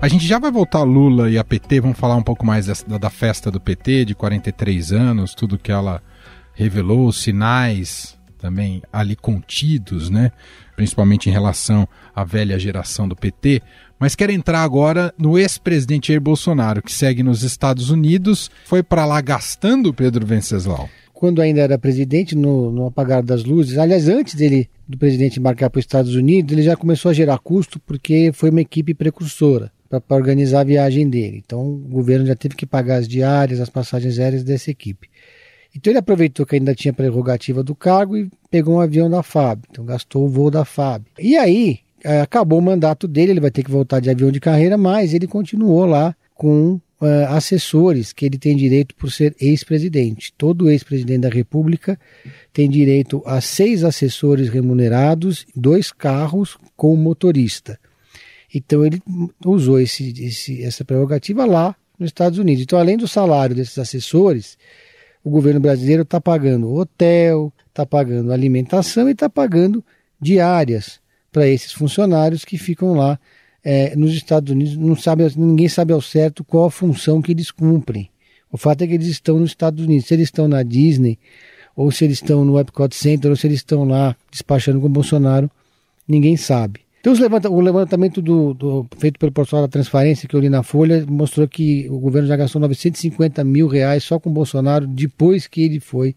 A 0.00 0.06
gente 0.06 0.26
já 0.26 0.38
vai 0.38 0.50
voltar 0.50 0.82
Lula 0.84 1.28
e 1.28 1.36
a 1.36 1.44
PT, 1.44 1.80
vamos 1.80 1.98
falar 1.98 2.16
um 2.16 2.22
pouco 2.22 2.46
mais 2.46 2.66
da, 2.66 2.98
da 2.98 3.10
festa 3.10 3.50
do 3.50 3.60
PT 3.60 4.06
de 4.06 4.14
43 4.14 4.92
anos, 4.92 5.34
tudo 5.34 5.58
que 5.58 5.72
ela 5.72 6.02
revelou, 6.54 7.12
sinais 7.12 8.17
também 8.38 8.82
ali 8.92 9.16
contidos, 9.16 10.08
né? 10.08 10.32
principalmente 10.76 11.28
em 11.28 11.32
relação 11.32 11.88
à 12.14 12.22
velha 12.22 12.58
geração 12.58 13.08
do 13.08 13.16
PT, 13.16 13.60
mas 13.98 14.14
quero 14.14 14.30
entrar 14.30 14.62
agora 14.62 15.12
no 15.18 15.36
ex-presidente 15.36 16.08
Jair 16.08 16.20
Bolsonaro, 16.20 16.80
que 16.80 16.92
segue 16.92 17.22
nos 17.22 17.42
Estados 17.42 17.90
Unidos, 17.90 18.48
foi 18.64 18.82
para 18.82 19.04
lá 19.04 19.20
gastando 19.20 19.92
Pedro 19.92 20.24
Venceslau. 20.24 20.88
quando 21.12 21.42
ainda 21.42 21.60
era 21.60 21.76
presidente, 21.76 22.36
no, 22.36 22.70
no 22.70 22.86
apagar 22.86 23.24
das 23.24 23.42
luzes, 23.42 23.76
aliás, 23.76 24.08
antes 24.08 24.36
dele 24.36 24.70
do 24.86 24.96
presidente 24.96 25.40
embarcar 25.40 25.68
para 25.68 25.80
os 25.80 25.84
Estados 25.84 26.14
Unidos, 26.14 26.52
ele 26.52 26.62
já 26.62 26.76
começou 26.76 27.10
a 27.10 27.14
gerar 27.14 27.38
custo 27.38 27.80
porque 27.80 28.30
foi 28.32 28.50
uma 28.50 28.60
equipe 28.60 28.94
precursora 28.94 29.72
para 29.88 30.16
organizar 30.16 30.60
a 30.60 30.64
viagem 30.64 31.08
dele. 31.08 31.42
Então 31.44 31.60
o 31.60 31.88
governo 31.88 32.24
já 32.24 32.36
teve 32.36 32.54
que 32.54 32.64
pagar 32.64 32.98
as 32.98 33.08
diárias, 33.08 33.58
as 33.58 33.68
passagens 33.68 34.18
aéreas 34.18 34.44
dessa 34.44 34.70
equipe. 34.70 35.08
Então 35.74 35.90
ele 35.90 35.98
aproveitou 35.98 36.44
que 36.46 36.56
ainda 36.56 36.74
tinha 36.74 36.92
prerrogativa 36.92 37.62
do 37.62 37.74
cargo 37.74 38.16
e 38.16 38.30
pegou 38.50 38.76
um 38.76 38.80
avião 38.80 39.08
da 39.08 39.22
FAB. 39.22 39.60
Então 39.70 39.84
gastou 39.84 40.24
o 40.24 40.28
voo 40.28 40.50
da 40.50 40.64
FAB. 40.64 41.04
E 41.18 41.36
aí 41.36 41.80
é, 42.02 42.20
acabou 42.20 42.58
o 42.58 42.62
mandato 42.62 43.06
dele, 43.06 43.32
ele 43.32 43.40
vai 43.40 43.50
ter 43.50 43.62
que 43.62 43.70
voltar 43.70 44.00
de 44.00 44.10
avião 44.10 44.30
de 44.30 44.40
carreira, 44.40 44.76
mas 44.76 45.14
ele 45.14 45.26
continuou 45.26 45.84
lá 45.84 46.14
com 46.34 46.80
uh, 47.00 47.26
assessores 47.30 48.12
que 48.12 48.24
ele 48.24 48.38
tem 48.38 48.56
direito 48.56 48.94
por 48.94 49.10
ser 49.10 49.34
ex-presidente. 49.40 50.32
Todo 50.36 50.70
ex-presidente 50.70 51.22
da 51.22 51.28
República 51.28 51.98
tem 52.52 52.68
direito 52.68 53.22
a 53.26 53.40
seis 53.40 53.84
assessores 53.84 54.48
remunerados, 54.48 55.46
dois 55.54 55.92
carros 55.92 56.56
com 56.76 56.96
motorista. 56.96 57.78
Então 58.54 58.84
ele 58.84 59.02
usou 59.44 59.78
esse, 59.80 60.12
esse, 60.24 60.62
essa 60.62 60.84
prerrogativa 60.84 61.44
lá 61.44 61.74
nos 61.98 62.08
Estados 62.08 62.38
Unidos. 62.38 62.62
Então, 62.62 62.78
além 62.78 62.96
do 62.96 63.08
salário 63.08 63.54
desses 63.54 63.78
assessores, 63.78 64.56
o 65.22 65.30
governo 65.30 65.60
brasileiro 65.60 66.02
está 66.02 66.20
pagando 66.20 66.74
hotel, 66.74 67.52
está 67.68 67.84
pagando 67.84 68.32
alimentação 68.32 69.08
e 69.08 69.12
está 69.12 69.28
pagando 69.28 69.84
diárias 70.20 71.00
para 71.30 71.46
esses 71.46 71.72
funcionários 71.72 72.44
que 72.44 72.58
ficam 72.58 72.94
lá 72.94 73.18
é, 73.62 73.94
nos 73.94 74.12
Estados 74.12 74.52
Unidos. 74.52 74.76
Não 74.76 74.96
sabe, 74.96 75.24
ninguém 75.36 75.68
sabe 75.68 75.92
ao 75.92 76.00
certo 76.00 76.42
qual 76.44 76.66
a 76.66 76.70
função 76.70 77.20
que 77.20 77.32
eles 77.32 77.50
cumprem. 77.50 78.10
O 78.50 78.56
fato 78.56 78.82
é 78.82 78.86
que 78.86 78.94
eles 78.94 79.08
estão 79.08 79.38
nos 79.38 79.50
Estados 79.50 79.84
Unidos. 79.84 80.06
Se 80.06 80.14
eles 80.14 80.28
estão 80.28 80.48
na 80.48 80.62
Disney, 80.62 81.18
ou 81.76 81.90
se 81.92 82.04
eles 82.04 82.18
estão 82.18 82.44
no 82.44 82.58
Epcot 82.58 82.94
Center, 82.94 83.30
ou 83.30 83.36
se 83.36 83.46
eles 83.46 83.58
estão 83.58 83.84
lá 83.84 84.16
despachando 84.30 84.80
com 84.80 84.86
o 84.86 84.90
Bolsonaro, 84.90 85.50
ninguém 86.06 86.36
sabe. 86.36 86.80
Então, 87.00 87.12
levanta, 87.12 87.48
o 87.48 87.60
levantamento 87.60 88.20
do, 88.20 88.52
do, 88.52 88.86
feito 88.98 89.18
pelo 89.18 89.30
portal 89.30 89.62
da 89.62 89.68
Transparência, 89.68 90.28
que 90.28 90.34
eu 90.34 90.40
li 90.40 90.48
na 90.48 90.62
Folha, 90.62 91.04
mostrou 91.08 91.46
que 91.46 91.88
o 91.88 91.98
governo 91.98 92.26
já 92.26 92.36
gastou 92.36 92.60
950 92.60 93.44
mil 93.44 93.68
reais 93.68 94.02
só 94.02 94.18
com 94.18 94.30
o 94.30 94.32
Bolsonaro 94.32 94.86
depois 94.86 95.46
que 95.46 95.62
ele 95.62 95.78
foi, 95.78 96.16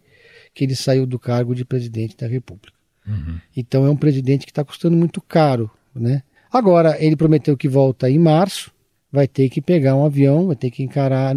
que 0.54 0.64
ele 0.64 0.76
saiu 0.76 1.06
do 1.06 1.20
cargo 1.20 1.54
de 1.54 1.64
presidente 1.64 2.18
da 2.18 2.28
República. 2.28 2.74
Uhum. 3.08 3.38
Então, 3.56 3.86
é 3.86 3.90
um 3.90 3.96
presidente 3.96 4.46
que 4.46 4.52
está 4.52 4.64
custando 4.64 4.98
muito 4.98 5.22
caro, 5.22 5.70
né? 5.94 6.24
Agora, 6.52 6.98
ele 7.00 7.16
prometeu 7.16 7.56
que 7.56 7.68
volta 7.68 8.10
em 8.10 8.20
março, 8.20 8.72
vai 9.12 9.28
ter 9.28 9.50
que 9.50 9.62
pegar 9.62 9.96
um 9.96 10.06
avião, 10.06 10.48
vai 10.48 10.56
ter 10.56 10.72
que 10.72 10.84
encarar, 10.84 11.36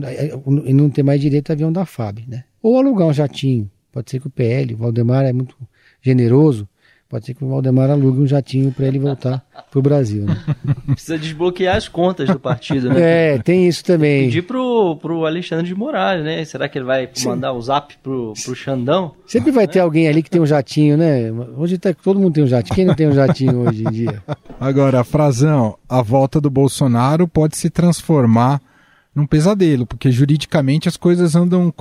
e 0.64 0.72
não 0.72 0.88
ter 0.88 1.02
mais 1.02 1.20
direito 1.20 1.50
a 1.50 1.52
avião 1.52 1.72
da 1.72 1.84
FAB, 1.84 2.24
né? 2.26 2.44
Ou 2.62 2.78
alugar 2.78 3.06
um 3.06 3.12
jatinho. 3.12 3.70
Pode 3.92 4.10
ser 4.10 4.20
que 4.20 4.26
o 4.26 4.30
PL, 4.30 4.74
o 4.74 4.76
Valdemar 4.78 5.24
é 5.24 5.32
muito 5.32 5.56
generoso, 6.02 6.68
Pode 7.08 7.26
ser 7.26 7.34
que 7.34 7.44
o 7.44 7.48
Valdemar 7.48 7.90
alugue 7.90 8.20
um 8.20 8.26
jatinho 8.26 8.72
para 8.72 8.86
ele 8.86 8.98
voltar 8.98 9.44
pro 9.70 9.82
Brasil. 9.82 10.24
Né? 10.24 10.36
Precisa 10.86 11.18
desbloquear 11.18 11.76
as 11.76 11.86
contas 11.86 12.28
do 12.28 12.40
partido, 12.40 12.88
né? 12.88 13.34
É, 13.34 13.38
tem 13.38 13.68
isso 13.68 13.84
também. 13.84 14.24
Pedir 14.24 14.42
pro, 14.42 14.96
pro 14.96 15.24
Alexandre 15.26 15.66
de 15.66 15.74
Moraes, 15.74 16.24
né? 16.24 16.44
Será 16.44 16.68
que 16.68 16.78
ele 16.78 16.84
vai 16.84 17.08
Sim. 17.12 17.28
mandar 17.28 17.52
o 17.52 17.60
zap 17.60 17.96
pro, 18.02 18.32
pro 18.44 18.54
Xandão? 18.54 19.12
Sempre 19.26 19.52
vai 19.52 19.68
ter 19.68 19.80
alguém 19.80 20.08
ali 20.08 20.22
que 20.22 20.30
tem 20.30 20.40
um 20.40 20.46
jatinho, 20.46 20.96
né? 20.96 21.30
Hoje 21.56 21.78
tá, 21.78 21.94
todo 21.94 22.18
mundo 22.18 22.34
tem 22.34 22.44
um 22.44 22.48
jatinho. 22.48 22.74
Quem 22.74 22.84
não 22.84 22.94
tem 22.94 23.06
um 23.06 23.14
jatinho 23.14 23.60
hoje 23.60 23.84
em 23.86 23.90
dia? 23.90 24.22
Agora, 24.58 25.04
Frazão, 25.04 25.76
a 25.88 26.02
volta 26.02 26.40
do 26.40 26.50
Bolsonaro 26.50 27.28
pode 27.28 27.56
se 27.56 27.70
transformar 27.70 28.60
num 29.14 29.26
pesadelo, 29.26 29.86
porque 29.86 30.10
juridicamente 30.10 30.88
as 30.88 30.96
coisas 30.96 31.34
andam 31.34 31.72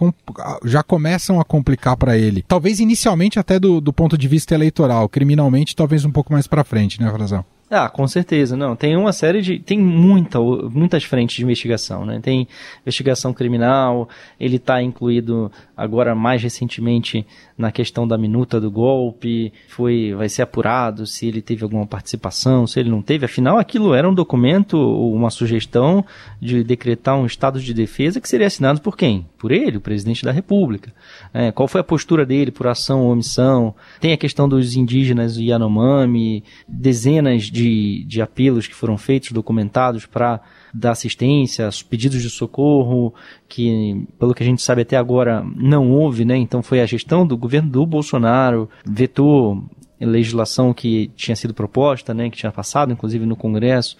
já 0.63 0.83
começam 0.83 1.39
a 1.39 1.43
complicar 1.45 1.97
para 1.97 2.17
ele. 2.17 2.43
Talvez 2.47 2.79
inicialmente 2.79 3.39
até 3.39 3.59
do, 3.59 3.81
do 3.81 3.91
ponto 3.91 4.17
de 4.17 4.27
vista 4.27 4.53
eleitoral, 4.53 5.09
criminalmente 5.09 5.75
talvez 5.75 6.05
um 6.05 6.11
pouco 6.11 6.31
mais 6.31 6.47
para 6.47 6.63
frente, 6.63 7.01
né, 7.01 7.11
Frazão? 7.11 7.43
Ah, 7.75 7.89
com 7.89 8.07
certeza, 8.07 8.55
não. 8.55 8.75
Tem 8.75 8.95
uma 8.95 9.11
série 9.11 9.41
de. 9.41 9.57
Tem 9.57 9.79
muita, 9.79 10.39
muitas 10.39 11.03
frentes 11.05 11.37
de 11.37 11.43
investigação, 11.43 12.05
né? 12.05 12.19
Tem 12.21 12.47
investigação 12.83 13.33
criminal, 13.33 14.07
ele 14.39 14.57
está 14.57 14.79
incluído 14.83 15.51
agora 15.75 16.13
mais 16.13 16.43
recentemente 16.43 17.25
na 17.57 17.71
questão 17.71 18.07
da 18.07 18.17
minuta 18.17 18.59
do 18.59 18.71
golpe, 18.71 19.53
foi, 19.67 20.13
vai 20.15 20.27
ser 20.27 20.41
apurado 20.41 21.05
se 21.05 21.27
ele 21.27 21.41
teve 21.41 21.63
alguma 21.63 21.85
participação, 21.85 22.65
se 22.65 22.79
ele 22.79 22.89
não 22.89 23.01
teve. 23.01 23.25
Afinal, 23.25 23.57
aquilo 23.57 23.93
era 23.93 24.09
um 24.09 24.13
documento, 24.13 24.77
uma 24.77 25.29
sugestão 25.29 26.03
de 26.41 26.63
decretar 26.63 27.17
um 27.17 27.25
estado 27.25 27.59
de 27.59 27.73
defesa 27.73 28.19
que 28.19 28.27
seria 28.27 28.47
assinado 28.47 28.81
por 28.81 28.97
quem? 28.97 29.27
Por 29.37 29.51
ele, 29.51 29.77
o 29.77 29.81
presidente 29.81 30.23
da 30.23 30.31
República. 30.31 30.93
É, 31.33 31.51
qual 31.51 31.67
foi 31.67 31.81
a 31.81 31.83
postura 31.83 32.25
dele 32.25 32.51
por 32.51 32.67
ação 32.67 33.01
ou 33.01 33.11
omissão? 33.11 33.75
Tem 33.99 34.13
a 34.13 34.17
questão 34.17 34.49
dos 34.49 34.75
indígenas 34.75 35.37
Yanomami, 35.37 36.43
dezenas 36.67 37.43
de, 37.43 38.03
de 38.05 38.21
apelos 38.21 38.67
que 38.67 38.75
foram 38.75 38.97
feitos, 38.97 39.31
documentados 39.31 40.05
para 40.05 40.41
dar 40.73 40.91
assistência, 40.91 41.69
pedidos 41.89 42.21
de 42.21 42.29
socorro, 42.29 43.13
que 43.47 44.05
pelo 44.17 44.33
que 44.33 44.41
a 44.41 44.45
gente 44.45 44.61
sabe 44.61 44.81
até 44.81 44.97
agora 44.97 45.45
não 45.55 45.91
houve, 45.91 46.25
né? 46.25 46.35
Então 46.35 46.63
foi 46.63 46.81
a 46.81 46.85
gestão 46.85 47.27
do 47.27 47.37
governo 47.37 47.69
do 47.69 47.85
Bolsonaro, 47.85 48.69
vetou 48.85 49.63
legislação 49.99 50.73
que 50.73 51.11
tinha 51.15 51.35
sido 51.35 51.53
proposta, 51.53 52.13
né, 52.13 52.29
que 52.29 52.37
tinha 52.37 52.51
passado 52.51 52.91
inclusive 52.91 53.25
no 53.25 53.37
Congresso 53.37 53.95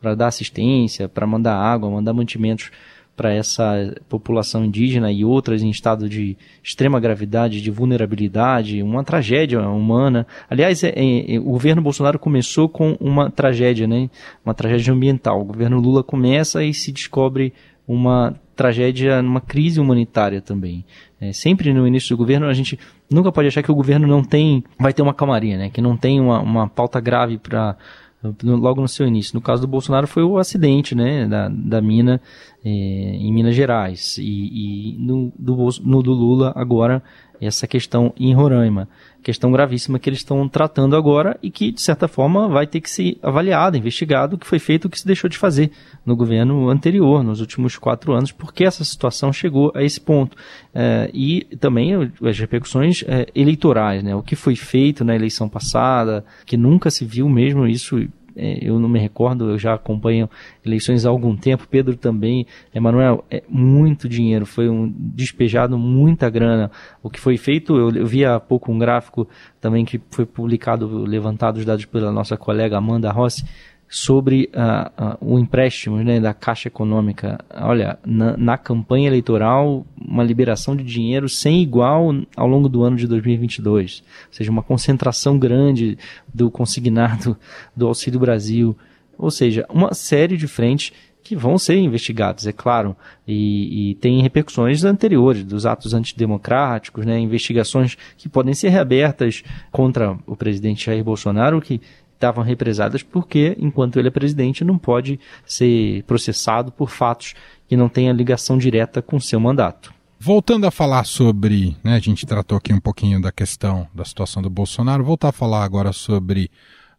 para 0.00 0.14
dar 0.14 0.28
assistência, 0.28 1.08
para 1.08 1.26
mandar 1.26 1.56
água, 1.56 1.90
mandar 1.90 2.12
mantimentos 2.12 2.70
para 3.18 3.34
essa 3.34 3.92
população 4.08 4.64
indígena 4.64 5.10
e 5.10 5.24
outras 5.24 5.60
em 5.60 5.68
estado 5.70 6.08
de 6.08 6.36
extrema 6.62 7.00
gravidade, 7.00 7.60
de 7.60 7.68
vulnerabilidade, 7.68 8.80
uma 8.80 9.02
tragédia 9.02 9.60
humana. 9.68 10.24
Aliás, 10.48 10.84
é, 10.84 10.90
é, 10.90 11.34
é, 11.34 11.38
o 11.40 11.42
governo 11.42 11.82
Bolsonaro 11.82 12.16
começou 12.16 12.68
com 12.68 12.96
uma 13.00 13.28
tragédia, 13.28 13.88
né? 13.88 14.08
uma 14.46 14.54
tragédia 14.54 14.94
ambiental. 14.94 15.40
O 15.40 15.44
governo 15.44 15.80
Lula 15.80 16.04
começa 16.04 16.62
e 16.62 16.72
se 16.72 16.92
descobre 16.92 17.52
uma 17.88 18.38
tragédia, 18.54 19.20
uma 19.20 19.40
crise 19.40 19.80
humanitária 19.80 20.40
também. 20.40 20.84
É, 21.20 21.32
sempre 21.32 21.74
no 21.74 21.88
início 21.88 22.10
do 22.10 22.18
governo 22.18 22.46
a 22.46 22.54
gente 22.54 22.78
nunca 23.10 23.32
pode 23.32 23.48
achar 23.48 23.64
que 23.64 23.72
o 23.72 23.74
governo 23.74 24.06
não 24.06 24.22
tem, 24.22 24.62
vai 24.78 24.92
ter 24.92 25.02
uma 25.02 25.12
calmaria, 25.12 25.58
né? 25.58 25.70
que 25.70 25.80
não 25.80 25.96
tem 25.96 26.20
uma, 26.20 26.40
uma 26.40 26.68
pauta 26.68 27.00
grave 27.00 27.36
para 27.36 27.76
logo 28.22 28.80
no 28.80 28.88
seu 28.88 29.06
início. 29.06 29.34
No 29.34 29.40
caso 29.40 29.62
do 29.62 29.68
Bolsonaro 29.68 30.06
foi 30.06 30.22
o 30.22 30.38
acidente 30.38 30.94
né, 30.94 31.26
da, 31.26 31.48
da 31.48 31.80
mina 31.80 32.20
é, 32.64 32.68
em 32.68 33.32
Minas 33.32 33.54
Gerais 33.54 34.18
e, 34.18 34.92
e 34.92 34.98
no, 34.98 35.32
do, 35.38 35.68
no 35.82 36.02
do 36.02 36.12
Lula 36.12 36.52
agora 36.56 37.02
essa 37.40 37.66
questão 37.66 38.12
em 38.18 38.34
Roraima. 38.34 38.88
Questão 39.22 39.50
gravíssima 39.50 39.98
que 39.98 40.08
eles 40.08 40.20
estão 40.20 40.48
tratando 40.48 40.96
agora 40.96 41.38
e 41.42 41.50
que, 41.50 41.72
de 41.72 41.82
certa 41.82 42.08
forma, 42.08 42.48
vai 42.48 42.66
ter 42.66 42.80
que 42.80 42.88
ser 42.88 43.18
avaliada, 43.22 43.76
investigado 43.76 44.36
o 44.36 44.38
que 44.38 44.46
foi 44.46 44.58
feito, 44.58 44.86
o 44.86 44.88
que 44.88 44.98
se 44.98 45.06
deixou 45.06 45.28
de 45.28 45.36
fazer 45.36 45.70
no 46.06 46.16
governo 46.16 46.70
anterior, 46.70 47.22
nos 47.22 47.40
últimos 47.40 47.76
quatro 47.76 48.12
anos, 48.12 48.32
porque 48.32 48.64
essa 48.64 48.84
situação 48.84 49.32
chegou 49.32 49.72
a 49.74 49.82
esse 49.82 50.00
ponto. 50.00 50.36
É, 50.74 51.10
e 51.12 51.44
também 51.60 51.92
as 52.22 52.38
repercussões 52.38 53.04
é, 53.06 53.26
eleitorais, 53.34 54.02
né? 54.02 54.14
o 54.14 54.22
que 54.22 54.36
foi 54.36 54.54
feito 54.54 55.04
na 55.04 55.14
eleição 55.14 55.48
passada, 55.48 56.24
que 56.46 56.56
nunca 56.56 56.90
se 56.90 57.04
viu 57.04 57.28
mesmo 57.28 57.66
isso 57.66 58.08
eu 58.38 58.78
não 58.78 58.88
me 58.88 58.98
recordo, 58.98 59.50
eu 59.50 59.58
já 59.58 59.74
acompanho 59.74 60.28
eleições 60.64 61.04
há 61.04 61.08
algum 61.08 61.36
tempo, 61.36 61.66
Pedro 61.68 61.96
também, 61.96 62.46
Emanuel, 62.74 63.24
é 63.30 63.42
muito 63.48 64.08
dinheiro, 64.08 64.46
foi 64.46 64.68
um 64.68 64.92
despejado 64.96 65.76
muita 65.76 66.30
grana. 66.30 66.70
O 67.02 67.10
que 67.10 67.18
foi 67.18 67.36
feito, 67.36 67.76
eu, 67.76 67.90
eu 67.90 68.06
vi 68.06 68.24
há 68.24 68.38
pouco 68.38 68.70
um 68.70 68.78
gráfico 68.78 69.28
também 69.60 69.84
que 69.84 70.00
foi 70.10 70.24
publicado, 70.24 70.86
levantado 71.04 71.56
os 71.56 71.64
dados 71.64 71.84
pela 71.84 72.12
nossa 72.12 72.36
colega 72.36 72.78
Amanda 72.78 73.10
Rossi, 73.10 73.44
sobre 73.88 74.50
uh, 74.54 75.14
uh, 75.14 75.34
o 75.34 75.38
empréstimo 75.38 75.96
né, 76.02 76.20
da 76.20 76.34
Caixa 76.34 76.68
Econômica. 76.68 77.38
Olha, 77.54 77.98
na, 78.04 78.36
na, 78.36 78.58
campanha 78.58 79.08
eleitoral, 79.08 79.86
uma 79.96 80.22
liberação 80.22 80.76
de 80.76 80.84
dinheiro 80.84 81.28
sem 81.28 81.62
igual 81.62 82.14
ao 82.36 82.46
longo 82.46 82.68
do 82.68 82.82
ano 82.82 82.96
de 82.96 83.06
2022. 83.06 84.02
Ou 84.26 84.32
seja, 84.32 84.50
uma 84.50 84.62
concentração 84.62 85.38
grande 85.38 85.96
do 86.32 86.50
consignado 86.50 87.36
do 87.74 87.86
Auxílio 87.86 88.20
Brasil. 88.20 88.76
Ou 89.16 89.30
seja, 89.30 89.64
uma 89.70 89.94
série 89.94 90.36
de 90.36 90.46
frentes 90.46 90.92
que 91.22 91.36
vão 91.36 91.58
ser 91.58 91.76
investigados, 91.76 92.46
é 92.46 92.52
claro, 92.52 92.96
e, 93.26 93.90
e 93.90 93.94
tem 93.96 94.22
repercussões 94.22 94.82
anteriores 94.84 95.44
dos 95.44 95.66
atos 95.66 95.92
antidemocráticos, 95.92 97.04
né, 97.04 97.18
investigações 97.18 97.98
que 98.16 98.30
podem 98.30 98.54
ser 98.54 98.70
reabertas 98.70 99.42
contra 99.70 100.16
o 100.26 100.34
presidente 100.34 100.86
Jair 100.86 101.04
Bolsonaro, 101.04 101.60
que 101.60 101.82
estavam 102.18 102.42
represadas 102.42 103.02
porque, 103.02 103.56
enquanto 103.58 103.98
ele 103.98 104.08
é 104.08 104.10
presidente, 104.10 104.64
não 104.64 104.76
pode 104.76 105.18
ser 105.46 106.02
processado 106.02 106.72
por 106.72 106.90
fatos 106.90 107.34
que 107.68 107.76
não 107.76 107.88
tenham 107.88 108.14
ligação 108.14 108.58
direta 108.58 109.00
com 109.00 109.20
seu 109.20 109.38
mandato. 109.38 109.94
Voltando 110.20 110.66
a 110.66 110.70
falar 110.72 111.04
sobre, 111.04 111.76
né, 111.82 111.94
a 111.94 112.00
gente 112.00 112.26
tratou 112.26 112.58
aqui 112.58 112.74
um 112.74 112.80
pouquinho 112.80 113.22
da 113.22 113.30
questão 113.30 113.86
da 113.94 114.04
situação 114.04 114.42
do 114.42 114.50
Bolsonaro, 114.50 115.04
voltar 115.04 115.28
a 115.28 115.32
falar 115.32 115.62
agora 115.62 115.92
sobre 115.92 116.50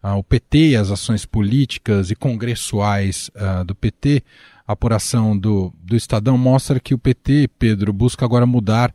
uh, 0.01 0.15
o 0.15 0.23
PT, 0.23 0.77
as 0.77 0.89
ações 0.89 1.25
políticas 1.25 2.09
e 2.09 2.15
congressuais 2.15 3.29
uh, 3.35 3.65
do 3.65 3.75
PT. 3.75 4.23
A 4.65 4.71
apuração 4.71 5.37
do, 5.37 5.73
do 5.83 5.97
Estadão 5.97 6.37
mostra 6.37 6.79
que 6.79 6.93
o 6.93 6.97
PT, 6.97 7.49
Pedro, 7.59 7.91
busca 7.91 8.23
agora 8.23 8.45
mudar 8.45 8.93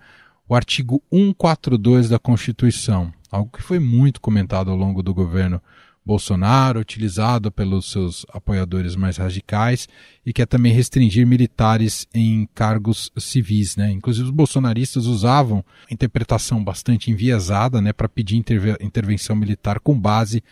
o 0.48 0.54
artigo 0.54 1.02
142 1.12 2.08
da 2.08 2.18
Constituição, 2.18 3.12
algo 3.30 3.50
que 3.54 3.62
foi 3.62 3.78
muito 3.78 4.22
comentado 4.22 4.70
ao 4.70 4.76
longo 4.76 5.02
do 5.02 5.12
governo 5.12 5.60
Bolsonaro, 6.04 6.80
utilizado 6.80 7.50
pelos 7.50 7.90
seus 7.90 8.26
apoiadores 8.32 8.94
mais 8.94 9.16
radicais 9.16 9.88
e 10.24 10.32
quer 10.32 10.46
também 10.46 10.72
restringir 10.72 11.26
militares 11.26 12.06
em 12.12 12.46
cargos 12.54 13.10
civis. 13.16 13.74
Né? 13.76 13.90
Inclusive, 13.90 14.26
os 14.26 14.30
bolsonaristas 14.30 15.06
usavam 15.06 15.64
interpretação 15.90 16.62
bastante 16.62 17.10
enviesada 17.10 17.80
né, 17.80 17.92
para 17.92 18.08
pedir 18.08 18.36
intervenção 18.36 19.34
militar 19.34 19.80
com 19.80 19.98
base 19.98 20.42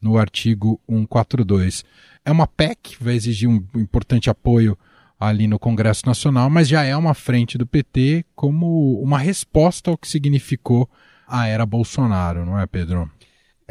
no 0.00 0.16
artigo 0.16 0.80
142. 0.88 1.84
É 2.24 2.32
uma 2.32 2.46
PEC, 2.46 2.96
vai 2.98 3.14
exigir 3.14 3.48
um 3.48 3.62
importante 3.74 4.30
apoio 4.30 4.78
ali 5.20 5.46
no 5.46 5.58
Congresso 5.58 6.06
Nacional, 6.06 6.50
mas 6.50 6.68
já 6.68 6.82
é 6.82 6.96
uma 6.96 7.14
frente 7.14 7.56
do 7.56 7.66
PT 7.66 8.24
como 8.34 9.00
uma 9.00 9.18
resposta 9.18 9.90
ao 9.90 9.98
que 9.98 10.08
significou 10.08 10.88
a 11.28 11.46
era 11.46 11.64
Bolsonaro, 11.64 12.44
não 12.44 12.58
é, 12.58 12.66
Pedro? 12.66 13.10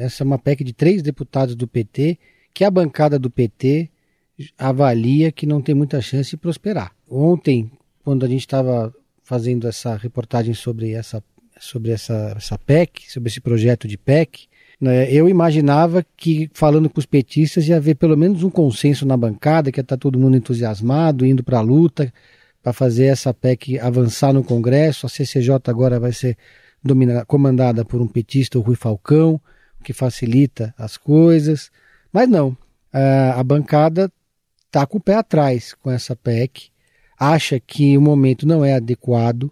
Essa 0.01 0.23
é 0.23 0.25
uma 0.25 0.39
PEC 0.39 0.63
de 0.63 0.73
três 0.73 1.01
deputados 1.01 1.55
do 1.55 1.67
PT 1.67 2.17
que 2.53 2.63
a 2.63 2.71
bancada 2.71 3.19
do 3.19 3.29
PT 3.29 3.89
avalia 4.57 5.31
que 5.31 5.45
não 5.45 5.61
tem 5.61 5.75
muita 5.75 6.01
chance 6.01 6.31
de 6.31 6.37
prosperar. 6.37 6.91
Ontem, 7.09 7.71
quando 8.03 8.25
a 8.25 8.27
gente 8.27 8.41
estava 8.41 8.93
fazendo 9.23 9.67
essa 9.67 9.95
reportagem 9.95 10.53
sobre 10.53 10.91
essa, 10.91 11.23
sobre 11.59 11.91
essa, 11.91 12.33
essa 12.35 12.57
PEC, 12.57 13.11
sobre 13.11 13.29
esse 13.29 13.39
projeto 13.39 13.87
de 13.87 13.97
PEC, 13.97 14.47
né, 14.79 15.11
eu 15.11 15.29
imaginava 15.29 16.03
que, 16.17 16.49
falando 16.53 16.89
com 16.89 16.99
os 16.99 17.05
petistas, 17.05 17.67
ia 17.67 17.77
haver 17.77 17.95
pelo 17.95 18.17
menos 18.17 18.43
um 18.43 18.49
consenso 18.49 19.05
na 19.05 19.15
bancada, 19.15 19.71
que 19.71 19.79
ia 19.79 19.83
estar 19.83 19.97
todo 19.97 20.19
mundo 20.19 20.35
entusiasmado, 20.35 21.25
indo 21.25 21.43
para 21.43 21.59
a 21.59 21.61
luta, 21.61 22.11
para 22.63 22.73
fazer 22.73 23.05
essa 23.05 23.31
PEC 23.31 23.77
avançar 23.77 24.33
no 24.33 24.43
Congresso. 24.43 25.05
A 25.05 25.09
CCJ 25.09 25.59
agora 25.67 25.99
vai 25.99 26.11
ser 26.11 26.35
dominada, 26.83 27.23
comandada 27.25 27.85
por 27.85 28.01
um 28.01 28.07
petista, 28.07 28.57
o 28.57 28.61
Rui 28.61 28.75
Falcão 28.75 29.39
que 29.81 29.93
facilita 29.93 30.73
as 30.77 30.97
coisas. 30.97 31.71
Mas 32.11 32.29
não, 32.29 32.55
a, 32.91 33.43
bancada 33.43 34.11
está 34.65 34.85
com 34.85 34.97
o 34.97 35.01
pé 35.01 35.15
atrás 35.15 35.73
com 35.73 35.89
essa 35.89 36.15
PEC, 36.15 36.69
acha 37.19 37.59
que 37.59 37.97
o 37.97 38.01
momento 38.01 38.47
não 38.47 38.63
é 38.63 38.73
adequado, 38.73 39.51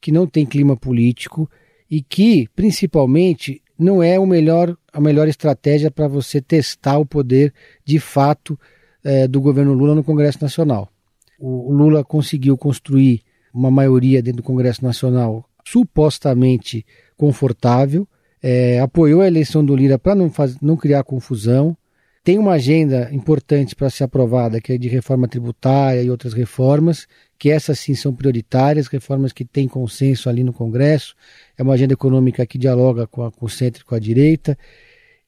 que 0.00 0.12
não 0.12 0.26
tem 0.26 0.46
clima 0.46 0.76
político 0.76 1.50
e 1.90 2.02
que, 2.02 2.48
principalmente, 2.54 3.62
não 3.78 4.02
é 4.02 4.18
o 4.18 4.26
melhor, 4.26 4.76
a 4.92 5.00
melhor 5.00 5.28
estratégia 5.28 5.90
para 5.90 6.08
você 6.08 6.40
testar 6.40 6.98
o 6.98 7.06
poder 7.06 7.52
de 7.84 7.98
fato 7.98 8.58
é, 9.04 9.26
do 9.26 9.40
governo 9.40 9.72
Lula 9.72 9.94
no 9.94 10.04
Congresso 10.04 10.38
Nacional. 10.40 10.88
O, 11.38 11.70
o 11.70 11.72
Lula 11.72 12.04
conseguiu 12.04 12.56
construir 12.56 13.22
uma 13.52 13.70
maioria 13.70 14.22
dentro 14.22 14.42
do 14.42 14.46
Congresso 14.46 14.84
Nacional 14.84 15.44
supostamente 15.64 16.84
confortável, 17.16 18.08
é, 18.42 18.80
apoiou 18.80 19.20
a 19.20 19.26
eleição 19.26 19.64
do 19.64 19.76
Lira 19.76 19.98
para 19.98 20.14
não, 20.14 20.30
não 20.60 20.76
criar 20.76 21.04
confusão, 21.04 21.76
tem 22.24 22.38
uma 22.38 22.52
agenda 22.52 23.08
importante 23.12 23.74
para 23.74 23.90
ser 23.90 24.04
aprovada, 24.04 24.60
que 24.60 24.72
é 24.72 24.78
de 24.78 24.88
reforma 24.88 25.26
tributária 25.26 26.02
e 26.02 26.10
outras 26.10 26.32
reformas, 26.32 27.06
que 27.36 27.50
essas 27.50 27.80
sim 27.80 27.94
são 27.94 28.14
prioritárias, 28.14 28.86
reformas 28.86 29.32
que 29.32 29.44
têm 29.44 29.66
consenso 29.66 30.28
ali 30.28 30.44
no 30.44 30.52
Congresso, 30.52 31.16
é 31.58 31.62
uma 31.62 31.74
agenda 31.74 31.94
econômica 31.94 32.46
que 32.46 32.58
dialoga 32.58 33.08
com, 33.08 33.24
a, 33.24 33.32
com 33.32 33.46
o 33.46 33.50
centro 33.50 33.82
e 33.82 33.84
com 33.84 33.96
a 33.96 33.98
direita. 33.98 34.56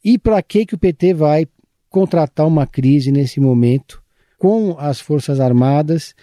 E 0.05 0.17
para 0.19 0.41
que, 0.41 0.67
que 0.67 0.75
o 0.77 0.79
PT 0.79 1.15
vai 1.15 1.49
contratar 1.91 2.47
uma 2.47 2.67
crise 2.67 3.11
nesse 3.11 3.41
momento 3.41 4.01
com 4.39 4.77
as 4.79 5.01
Forças 5.01 5.41
Armadas 5.41 6.15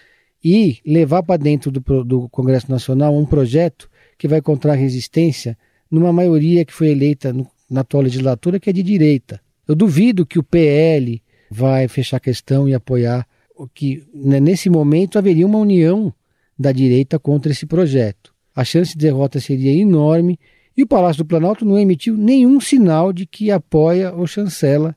e 0.43 0.79
levar 0.85 1.23
para 1.23 1.37
dentro 1.37 1.69
do, 1.69 2.03
do 2.03 2.29
Congresso 2.29 2.71
Nacional 2.71 3.17
um 3.17 3.25
projeto 3.25 3.89
que 4.17 4.27
vai 4.27 4.41
contra 4.41 4.71
a 4.71 4.75
resistência 4.75 5.57
numa 5.91 6.13
maioria 6.13 6.63
que 6.63 6.73
foi 6.73 6.89
eleita 6.89 7.33
no, 7.33 7.45
na 7.69 7.81
atual 7.81 8.03
legislatura, 8.03 8.59
que 8.59 8.69
é 8.69 8.73
de 8.73 8.81
direita. 8.81 9.41
Eu 9.67 9.75
duvido 9.75 10.25
que 10.25 10.39
o 10.39 10.43
PL 10.43 11.21
vai 11.49 11.87
fechar 11.87 12.17
a 12.17 12.21
questão 12.21 12.67
e 12.67 12.73
apoiar 12.73 13.27
o 13.55 13.67
que, 13.67 14.03
né, 14.13 14.39
nesse 14.39 14.69
momento, 14.69 15.19
haveria 15.19 15.45
uma 15.45 15.59
união 15.59 16.13
da 16.57 16.71
direita 16.71 17.19
contra 17.19 17.51
esse 17.51 17.65
projeto. 17.65 18.33
A 18.55 18.63
chance 18.63 18.91
de 18.91 19.05
derrota 19.05 19.39
seria 19.39 19.73
enorme 19.73 20.39
e 20.75 20.83
o 20.83 20.87
Palácio 20.87 21.23
do 21.23 21.27
Planalto 21.27 21.65
não 21.65 21.77
emitiu 21.77 22.15
nenhum 22.15 22.59
sinal 22.59 23.11
de 23.11 23.25
que 23.25 23.51
apoia 23.51 24.13
ou 24.13 24.25
chancela 24.25 24.95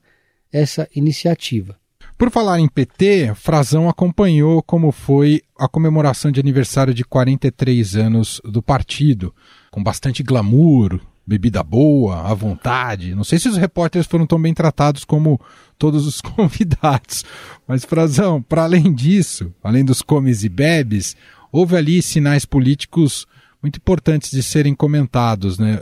essa 0.52 0.88
iniciativa. 0.94 1.76
Por 2.16 2.30
falar 2.30 2.60
em 2.60 2.68
PT, 2.68 3.34
Frazão 3.34 3.88
acompanhou 3.88 4.62
como 4.62 4.92
foi 4.92 5.42
a 5.58 5.68
comemoração 5.68 6.30
de 6.30 6.38
aniversário 6.38 6.94
de 6.94 7.04
43 7.04 7.96
anos 7.96 8.40
do 8.44 8.62
partido 8.62 9.34
com 9.74 9.82
bastante 9.82 10.22
glamour, 10.22 11.00
bebida 11.26 11.60
boa, 11.60 12.30
à 12.30 12.32
vontade. 12.32 13.12
Não 13.12 13.24
sei 13.24 13.40
se 13.40 13.48
os 13.48 13.56
repórteres 13.56 14.06
foram 14.06 14.24
tão 14.24 14.40
bem 14.40 14.54
tratados 14.54 15.04
como 15.04 15.40
todos 15.76 16.06
os 16.06 16.20
convidados. 16.22 17.24
Mas, 17.66 17.84
Frazão, 17.84 18.40
para 18.40 18.62
além 18.62 18.92
disso, 18.94 19.52
além 19.64 19.84
dos 19.84 20.00
comes 20.00 20.44
e 20.44 20.48
bebes, 20.48 21.16
houve 21.50 21.74
ali 21.76 22.00
sinais 22.00 22.44
políticos 22.44 23.26
muito 23.60 23.78
importantes 23.78 24.30
de 24.30 24.44
serem 24.44 24.76
comentados, 24.76 25.58
né? 25.58 25.80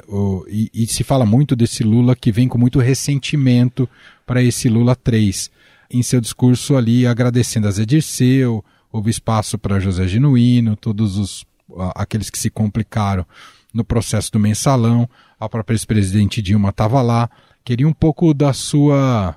E, 0.49 0.71
e, 0.73 0.87
se 0.87 1.05
fala 1.05 1.27
muito 1.27 1.55
desse 1.55 1.83
Lula 1.83 2.17
que 2.17 2.33
vem 2.33 2.49
com 2.49 2.57
muito 2.57 2.79
ressentimento 2.79 3.87
para 4.25 4.43
esse 4.43 4.71
Lula 4.71 4.97
3. 4.97 5.51
Em 5.91 6.03
seu 6.03 6.19
discurso 6.19 6.77
ali, 6.77 7.07
agradecendo 7.07 7.69
a 7.69 7.71
Zé 7.71 7.85
Dirceu, 7.85 8.65
houve 8.91 9.11
espaço 9.11 9.59
para 9.59 9.79
José 9.79 10.09
Genuíno, 10.09 10.77
todos 10.77 11.19
os 11.19 11.45
aqueles 11.95 12.31
que 12.31 12.39
se 12.39 12.49
complicaram 12.49 13.27
no 13.73 13.85
processo 13.85 14.31
do 14.33 14.39
mensalão, 14.39 15.09
a 15.39 15.49
própria 15.49 15.75
ex-presidente 15.75 16.43
Dilma 16.43 16.71
estava 16.71 17.01
lá. 17.03 17.29
Queria 17.65 17.87
um 17.87 17.93
pouco 17.93 18.35
da 18.35 18.53
sua, 18.53 19.37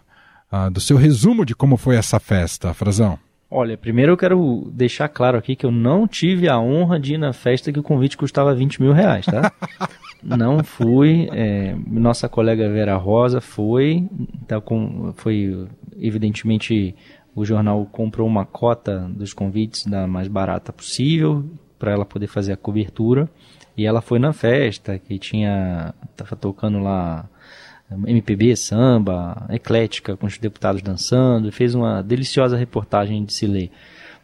uh, 0.51 0.69
do 0.71 0.79
seu 0.79 0.97
resumo 0.97 1.45
de 1.45 1.55
como 1.55 1.77
foi 1.77 1.95
essa 1.95 2.19
festa, 2.19 2.73
Frazão. 2.73 3.19
Olha, 3.49 3.77
primeiro 3.77 4.11
eu 4.11 4.17
quero 4.17 4.69
deixar 4.73 5.07
claro 5.07 5.37
aqui 5.37 5.55
que 5.55 5.65
eu 5.65 5.71
não 5.71 6.07
tive 6.07 6.49
a 6.49 6.59
honra 6.59 6.99
de 6.99 7.13
ir 7.13 7.17
na 7.17 7.31
festa 7.31 7.71
que 7.71 7.79
o 7.79 7.83
convite 7.83 8.17
custava 8.17 8.55
20 8.55 8.81
mil 8.81 8.91
reais, 8.91 9.25
tá? 9.25 9.51
não 10.21 10.63
fui. 10.63 11.29
É, 11.31 11.75
nossa 11.87 12.27
colega 12.27 12.69
Vera 12.69 12.97
Rosa 12.97 13.39
foi. 13.39 14.09
Tá 14.47 14.59
com, 14.59 15.13
foi, 15.15 15.67
evidentemente, 15.95 16.95
o 17.35 17.45
jornal 17.45 17.85
comprou 17.85 18.27
uma 18.27 18.45
cota 18.45 19.07
dos 19.15 19.31
convites 19.31 19.85
da 19.85 20.07
mais 20.07 20.27
barata 20.27 20.73
possível 20.73 21.45
para 21.77 21.91
ela 21.91 22.05
poder 22.05 22.27
fazer 22.27 22.53
a 22.53 22.57
cobertura. 22.57 23.29
E 23.77 23.85
ela 23.85 24.01
foi 24.01 24.19
na 24.19 24.31
festa, 24.31 24.97
que 24.97 25.19
tinha. 25.19 25.93
Tava 26.15 26.35
tocando 26.35 26.79
lá 26.79 27.27
MPB, 27.91 28.55
samba, 28.55 29.45
eclética, 29.49 30.17
com 30.17 30.25
os 30.25 30.37
deputados 30.37 30.81
dançando, 30.81 31.47
e 31.49 31.51
fez 31.51 31.75
uma 31.75 32.01
deliciosa 32.01 32.57
reportagem 32.57 33.23
de 33.23 33.33
se 33.33 33.45
ler, 33.45 33.69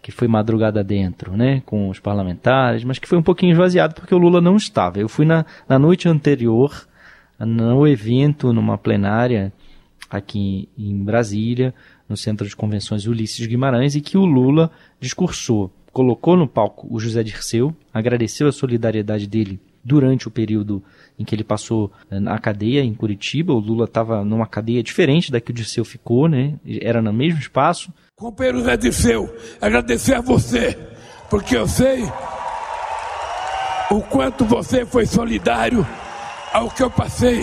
que 0.02 0.12
foi 0.12 0.28
madrugada 0.28 0.84
dentro, 0.84 1.38
né, 1.38 1.62
com 1.66 1.90
os 1.90 2.00
parlamentares, 2.00 2.84
mas 2.84 2.98
que 2.98 3.08
foi 3.08 3.18
um 3.18 3.24
pouquinho 3.24 3.52
esvaziado 3.52 3.94
porque 3.94 4.16
o 4.16 4.18
Lula 4.18 4.42
não 4.42 4.56
estava. 4.56 5.00
Eu 5.00 5.08
fui 5.08 5.26
na, 5.26 5.46
na 5.70 5.78
noite 5.78 6.10
anterior, 6.10 6.88
no 7.40 7.88
evento, 7.88 8.52
numa 8.52 8.78
plenária 8.78 9.54
aqui 10.10 10.68
em 10.78 11.04
Brasília, 11.04 11.74
no 12.10 12.18
Centro 12.18 12.48
de 12.48 12.56
Convenções 12.56 13.06
Ulisses 13.06 13.46
Guimarães, 13.46 13.96
e 13.96 14.02
que 14.02 14.18
o 14.18 14.26
Lula 14.26 14.72
discursou 15.00 15.72
colocou 15.92 16.38
no 16.38 16.48
palco 16.48 16.88
o 16.90 17.00
José 17.00 17.24
Dirceu, 17.24 17.76
agradeceu 17.94 18.48
a 18.48 18.52
solidariedade 18.52 19.28
dele 19.28 19.60
durante 19.84 20.28
o 20.28 20.32
período 20.32 20.84
em 21.18 21.26
que 21.26 21.36
ele 21.36 21.44
passou 21.44 21.92
eh, 22.10 22.20
na 22.20 22.38
cadeia 22.38 22.82
em 22.82 22.94
Curitiba. 22.94 23.54
O 23.54 23.60
Lula 23.60 23.86
estava 23.86 24.24
numa 24.24 24.48
cadeia 24.48 24.84
diferente 24.84 25.32
da 25.32 25.42
que 25.42 25.52
o 25.52 25.54
Dirceu 25.54 25.84
ficou, 25.84 26.28
né? 26.28 26.56
Era 26.82 27.02
no 27.02 27.12
mesmo 27.12 27.40
espaço. 27.40 27.92
Companheiro 28.16 28.60
José 28.60 28.78
Dirceu, 28.78 29.36
agradecer 29.60 30.14
a 30.14 30.22
você, 30.22 30.78
porque 31.30 31.56
eu 31.56 31.68
sei 31.68 32.04
o 33.90 34.02
quanto 34.02 34.46
você 34.46 34.86
foi 34.86 35.06
solidário 35.06 35.86
ao 36.54 36.70
que 36.70 36.84
eu 36.84 36.90
passei. 36.90 37.42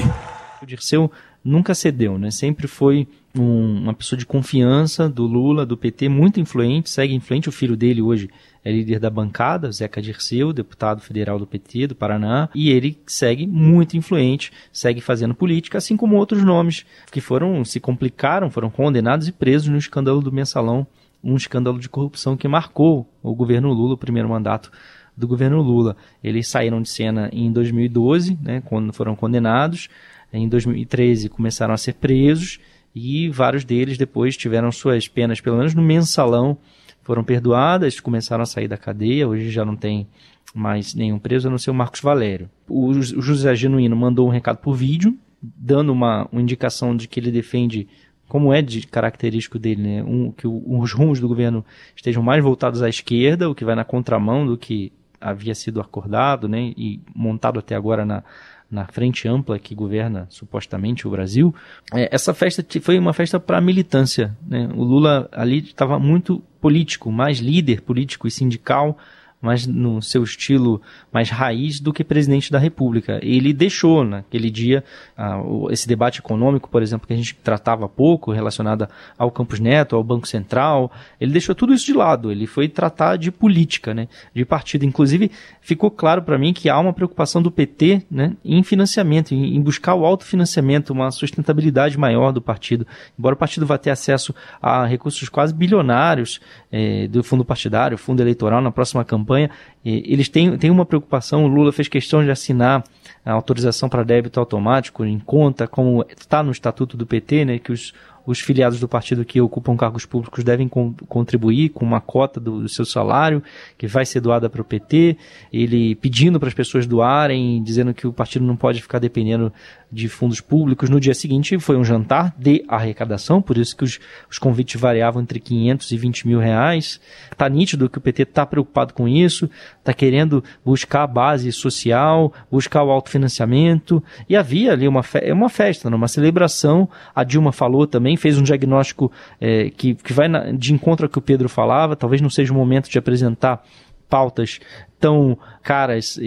O 0.62 0.66
Dirceu 0.66 1.10
nunca 1.44 1.74
cedeu, 1.74 2.18
né? 2.18 2.30
Sempre 2.30 2.66
foi 2.66 3.08
um, 3.36 3.82
uma 3.82 3.94
pessoa 3.94 4.18
de 4.18 4.26
confiança 4.26 5.08
do 5.08 5.26
Lula, 5.26 5.66
do 5.66 5.76
PT, 5.76 6.08
muito 6.08 6.40
influente, 6.40 6.90
segue 6.90 7.14
influente. 7.14 7.48
O 7.48 7.52
filho 7.52 7.76
dele 7.76 8.00
hoje 8.00 8.30
é 8.64 8.72
líder 8.72 8.98
da 8.98 9.10
bancada, 9.10 9.70
Zeca 9.70 10.00
Dirceu, 10.00 10.52
deputado 10.52 11.00
federal 11.00 11.38
do 11.38 11.46
PT 11.46 11.88
do 11.88 11.94
Paraná, 11.94 12.48
e 12.54 12.70
ele 12.70 12.98
segue 13.06 13.46
muito 13.46 13.96
influente, 13.96 14.52
segue 14.72 15.00
fazendo 15.00 15.34
política, 15.34 15.78
assim 15.78 15.96
como 15.96 16.16
outros 16.16 16.42
nomes 16.42 16.84
que 17.10 17.20
foram 17.20 17.64
se 17.64 17.80
complicaram, 17.80 18.50
foram 18.50 18.70
condenados 18.70 19.28
e 19.28 19.32
presos 19.32 19.68
no 19.68 19.78
escândalo 19.78 20.20
do 20.20 20.32
mensalão, 20.32 20.86
um 21.22 21.36
escândalo 21.36 21.78
de 21.78 21.88
corrupção 21.88 22.36
que 22.36 22.46
marcou 22.46 23.08
o 23.22 23.34
governo 23.34 23.72
Lula, 23.72 23.94
o 23.94 23.98
primeiro 23.98 24.28
mandato 24.28 24.70
do 25.16 25.26
governo 25.26 25.60
Lula. 25.60 25.96
Eles 26.22 26.46
saíram 26.48 26.80
de 26.80 26.88
cena 26.88 27.28
em 27.32 27.50
2012, 27.50 28.38
né, 28.40 28.62
quando 28.64 28.92
foram 28.92 29.16
condenados. 29.16 29.88
Em 30.32 30.48
2013 30.48 31.28
começaram 31.28 31.74
a 31.74 31.78
ser 31.78 31.94
presos 31.94 32.60
e 32.94 33.28
vários 33.28 33.64
deles 33.64 33.98
depois 33.98 34.36
tiveram 34.36 34.72
suas 34.72 35.08
penas, 35.08 35.40
pelo 35.40 35.56
menos 35.56 35.74
no 35.74 35.82
mensalão, 35.82 36.58
foram 37.02 37.24
perdoadas, 37.24 38.00
começaram 38.00 38.42
a 38.42 38.46
sair 38.46 38.68
da 38.68 38.76
cadeia, 38.76 39.26
hoje 39.26 39.50
já 39.50 39.64
não 39.64 39.76
tem 39.76 40.06
mais 40.54 40.94
nenhum 40.94 41.18
preso, 41.18 41.48
a 41.48 41.50
não 41.50 41.58
ser 41.58 41.70
o 41.70 41.74
Marcos 41.74 42.00
Valério. 42.00 42.50
O, 42.68 42.92
José 43.02 43.54
Genuíno 43.54 43.96
mandou 43.96 44.26
um 44.26 44.30
recado 44.30 44.58
por 44.58 44.74
vídeo, 44.74 45.16
dando 45.40 45.92
uma, 45.92 46.28
uma 46.30 46.40
indicação 46.42 46.96
de 46.96 47.06
que 47.06 47.20
ele 47.20 47.30
defende 47.30 47.88
como 48.28 48.52
é 48.52 48.60
de 48.60 48.86
característico 48.86 49.58
dele, 49.58 49.82
né? 49.82 50.02
Um, 50.02 50.30
que 50.30 50.46
o, 50.46 50.62
os 50.80 50.92
rumos 50.92 51.18
do 51.18 51.28
governo 51.28 51.64
estejam 51.96 52.22
mais 52.22 52.42
voltados 52.42 52.82
à 52.82 52.88
esquerda, 52.88 53.48
o 53.48 53.54
que 53.54 53.64
vai 53.64 53.74
na 53.74 53.84
contramão 53.84 54.46
do 54.46 54.58
que 54.58 54.92
havia 55.20 55.54
sido 55.54 55.80
acordado, 55.80 56.46
né? 56.46 56.74
E 56.76 57.00
montado 57.14 57.58
até 57.58 57.74
agora 57.74 58.04
na, 58.04 58.22
na 58.70 58.86
frente 58.86 59.26
ampla 59.26 59.58
que 59.58 59.74
governa 59.74 60.26
supostamente 60.28 61.06
o 61.06 61.10
Brasil. 61.10 61.54
É, 61.94 62.14
essa 62.14 62.34
festa 62.34 62.64
foi 62.80 62.98
uma 62.98 63.12
festa 63.12 63.40
para 63.40 63.60
militância, 63.60 64.36
né? 64.46 64.68
O 64.74 64.84
Lula 64.84 65.28
ali 65.32 65.58
estava 65.58 65.98
muito 65.98 66.42
político, 66.60 67.10
mais 67.10 67.38
líder 67.38 67.80
político 67.80 68.26
e 68.26 68.30
sindical 68.30 68.98
mais 69.40 69.66
no 69.66 70.02
seu 70.02 70.22
estilo 70.22 70.80
mais 71.12 71.30
raiz 71.30 71.80
do 71.80 71.92
que 71.92 72.02
presidente 72.02 72.50
da 72.50 72.58
República. 72.58 73.20
Ele 73.22 73.52
deixou 73.52 74.04
naquele 74.04 74.50
dia 74.50 74.82
uh, 75.16 75.70
esse 75.70 75.86
debate 75.86 76.18
econômico, 76.18 76.68
por 76.68 76.82
exemplo, 76.82 77.06
que 77.06 77.12
a 77.12 77.16
gente 77.16 77.34
tratava 77.36 77.88
pouco, 77.88 78.32
relacionado 78.32 78.88
ao 79.16 79.30
Campos 79.30 79.60
Neto, 79.60 79.96
ao 79.96 80.02
Banco 80.02 80.26
Central, 80.26 80.90
ele 81.20 81.32
deixou 81.32 81.54
tudo 81.54 81.72
isso 81.72 81.86
de 81.86 81.92
lado. 81.92 82.30
Ele 82.32 82.46
foi 82.46 82.68
tratar 82.68 83.16
de 83.16 83.30
política, 83.30 83.94
né, 83.94 84.08
de 84.34 84.44
partido. 84.44 84.84
Inclusive, 84.84 85.30
ficou 85.60 85.90
claro 85.90 86.22
para 86.22 86.38
mim 86.38 86.52
que 86.52 86.68
há 86.68 86.78
uma 86.78 86.92
preocupação 86.92 87.40
do 87.40 87.50
PT 87.50 88.02
né, 88.10 88.36
em 88.44 88.62
financiamento, 88.62 89.32
em, 89.32 89.56
em 89.56 89.60
buscar 89.60 89.94
o 89.94 90.04
autofinanciamento, 90.04 90.92
uma 90.92 91.10
sustentabilidade 91.10 91.96
maior 91.98 92.32
do 92.32 92.40
partido. 92.40 92.86
Embora 93.18 93.34
o 93.34 93.38
partido 93.38 93.66
vá 93.66 93.78
ter 93.78 93.90
acesso 93.90 94.34
a 94.60 94.84
recursos 94.84 95.28
quase 95.28 95.54
bilionários 95.54 96.40
eh, 96.72 97.06
do 97.08 97.22
fundo 97.22 97.44
partidário, 97.44 97.96
fundo 97.96 98.20
eleitoral 98.20 98.60
na 98.60 98.70
próxima 98.70 99.04
campanha, 99.04 99.27
campanha. 99.28 99.50
eles 99.84 100.28
têm, 100.28 100.56
têm 100.56 100.70
uma 100.70 100.86
preocupação, 100.86 101.44
o 101.44 101.48
Lula 101.48 101.70
fez 101.70 101.88
questão 101.88 102.24
de 102.24 102.30
assinar 102.30 102.82
a 103.24 103.32
autorização 103.32 103.88
para 103.88 104.02
débito 104.02 104.40
automático 104.40 105.04
em 105.04 105.18
conta, 105.18 105.68
como 105.68 106.04
está 106.08 106.42
no 106.42 106.50
estatuto 106.50 106.96
do 106.96 107.06
PT, 107.06 107.44
né, 107.44 107.58
que 107.58 107.70
os, 107.70 107.92
os 108.26 108.40
filiados 108.40 108.80
do 108.80 108.88
partido 108.88 109.24
que 109.24 109.40
ocupam 109.40 109.76
cargos 109.76 110.06
públicos 110.06 110.42
devem 110.42 110.68
com, 110.68 110.94
contribuir 111.08 111.70
com 111.70 111.84
uma 111.84 112.00
cota 112.00 112.40
do, 112.40 112.62
do, 112.62 112.68
seu 112.68 112.84
salário, 112.84 113.42
que 113.76 113.86
vai 113.86 114.06
ser 114.06 114.20
doada 114.20 114.48
para 114.48 114.62
o 114.62 114.64
PT, 114.64 115.16
ele 115.52 115.94
pedindo 115.96 116.38
para 116.40 116.48
as 116.48 116.54
pessoas 116.54 116.86
doarem, 116.86 117.62
dizendo 117.62 117.92
que 117.92 118.06
o 118.06 118.12
partido 118.12 118.44
não 118.44 118.56
pode 118.56 118.80
ficar 118.80 118.98
dependendo 118.98 119.52
de 119.90 120.08
fundos 120.08 120.40
públicos. 120.40 120.90
No 120.90 121.00
dia 121.00 121.14
seguinte 121.14 121.58
foi 121.58 121.76
um 121.76 121.84
jantar 121.84 122.34
de 122.38 122.64
arrecadação, 122.68 123.40
por 123.40 123.56
isso 123.56 123.76
que 123.76 123.84
os, 123.84 123.98
os 124.30 124.38
convites 124.38 124.80
variavam 124.80 125.22
entre 125.22 125.40
500 125.40 125.90
e 125.90 125.96
20 125.96 126.28
mil 126.28 126.38
reais. 126.38 127.00
Está 127.30 127.48
nítido 127.48 127.88
que 127.88 127.98
o 127.98 128.00
PT 128.00 128.22
está 128.22 128.44
preocupado 128.44 128.92
com 128.92 129.08
isso, 129.08 129.48
está 129.78 129.92
querendo 129.92 130.44
buscar 130.64 131.04
a 131.04 131.06
base 131.06 131.50
social, 131.52 132.32
buscar 132.50 132.82
o 132.84 132.90
autofinanciamento. 132.90 134.02
E 134.28 134.36
havia 134.36 134.72
ali 134.72 134.86
uma, 134.86 135.02
fe 135.02 135.32
uma 135.32 135.48
festa, 135.48 135.88
né, 135.88 135.96
uma 135.96 136.08
celebração. 136.08 136.88
A 137.14 137.24
Dilma 137.24 137.52
falou 137.52 137.86
também, 137.86 138.16
fez 138.16 138.38
um 138.38 138.42
diagnóstico 138.42 139.10
é, 139.40 139.70
que, 139.70 139.94
que 139.94 140.12
vai 140.12 140.28
na, 140.28 140.52
de 140.52 140.72
encontro 140.72 141.06
ao 141.06 141.10
que 141.10 141.18
o 141.18 141.22
Pedro 141.22 141.48
falava. 141.48 141.96
Talvez 141.96 142.20
não 142.20 142.30
seja 142.30 142.52
o 142.52 142.56
momento 142.56 142.90
de 142.90 142.98
apresentar 142.98 143.62
pautas 144.08 144.58
tão 144.98 145.38
caras 145.62 146.18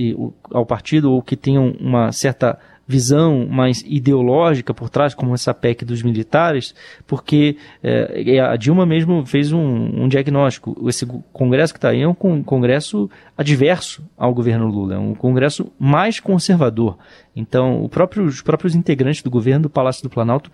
ao 0.52 0.66
partido 0.66 1.12
ou 1.12 1.22
que 1.22 1.36
tenham 1.36 1.76
uma 1.80 2.12
certa 2.12 2.58
visão 2.92 3.48
mais 3.48 3.82
ideológica 3.88 4.74
por 4.74 4.90
trás, 4.90 5.16
como 5.16 5.34
essa 5.34 5.54
PEC 5.54 5.86
dos 5.86 6.04
militares, 6.04 6.76
porque 7.08 7.56
é, 7.82 8.40
a 8.40 8.56
Dilma 8.58 8.86
mesmo 8.86 9.26
fez 9.26 9.54
um, 9.54 10.04
um, 10.04 10.08
diagnóstico. 10.10 10.78
Esse 10.88 11.06
congresso 11.32 11.74
que 11.74 11.78
está 11.78 11.90
aí 11.90 12.02
é 12.02 12.08
um 12.08 12.44
congresso 12.44 13.10
adverso 13.38 14.04
ao 14.18 14.34
governo 14.34 14.68
Lula, 14.68 14.96
é 14.96 15.00
um 15.00 15.16
congresso 15.16 15.72
mais 15.80 16.20
conservador. 16.20 16.98
Então, 17.34 17.88
próprio, 17.90 18.26
os 18.26 18.42
próprios 18.42 18.76
integrantes 18.76 19.24
do 19.24 19.32
governo 19.32 19.64
do 19.64 19.70
Palácio 19.70 20.04
do 20.04 20.10
Planalto 20.10 20.52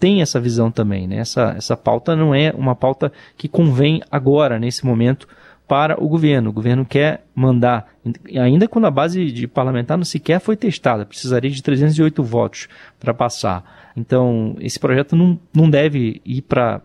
têm 0.00 0.22
essa 0.22 0.40
visão 0.40 0.70
também. 0.70 1.06
Né? 1.06 1.18
Essa, 1.18 1.54
essa 1.56 1.76
pauta 1.76 2.16
não 2.16 2.34
é 2.34 2.50
uma 2.56 2.74
pauta 2.74 3.12
que 3.36 3.46
convém 3.46 4.02
agora, 4.10 4.58
nesse 4.58 4.86
momento, 4.86 5.28
para 5.66 6.02
o 6.02 6.08
governo. 6.08 6.50
O 6.50 6.52
governo 6.52 6.84
quer 6.84 7.24
mandar, 7.34 7.88
ainda 8.36 8.68
quando 8.68 8.86
a 8.86 8.90
base 8.90 9.32
de 9.32 9.46
parlamentar 9.46 9.96
não 9.96 10.04
sequer 10.04 10.40
foi 10.40 10.56
testada, 10.56 11.06
precisaria 11.06 11.50
de 11.50 11.62
308 11.62 12.22
votos 12.22 12.68
para 13.00 13.14
passar. 13.14 13.92
Então, 13.96 14.56
esse 14.60 14.78
projeto 14.78 15.16
não, 15.16 15.38
não 15.54 15.70
deve 15.70 16.20
ir 16.24 16.42
para 16.42 16.80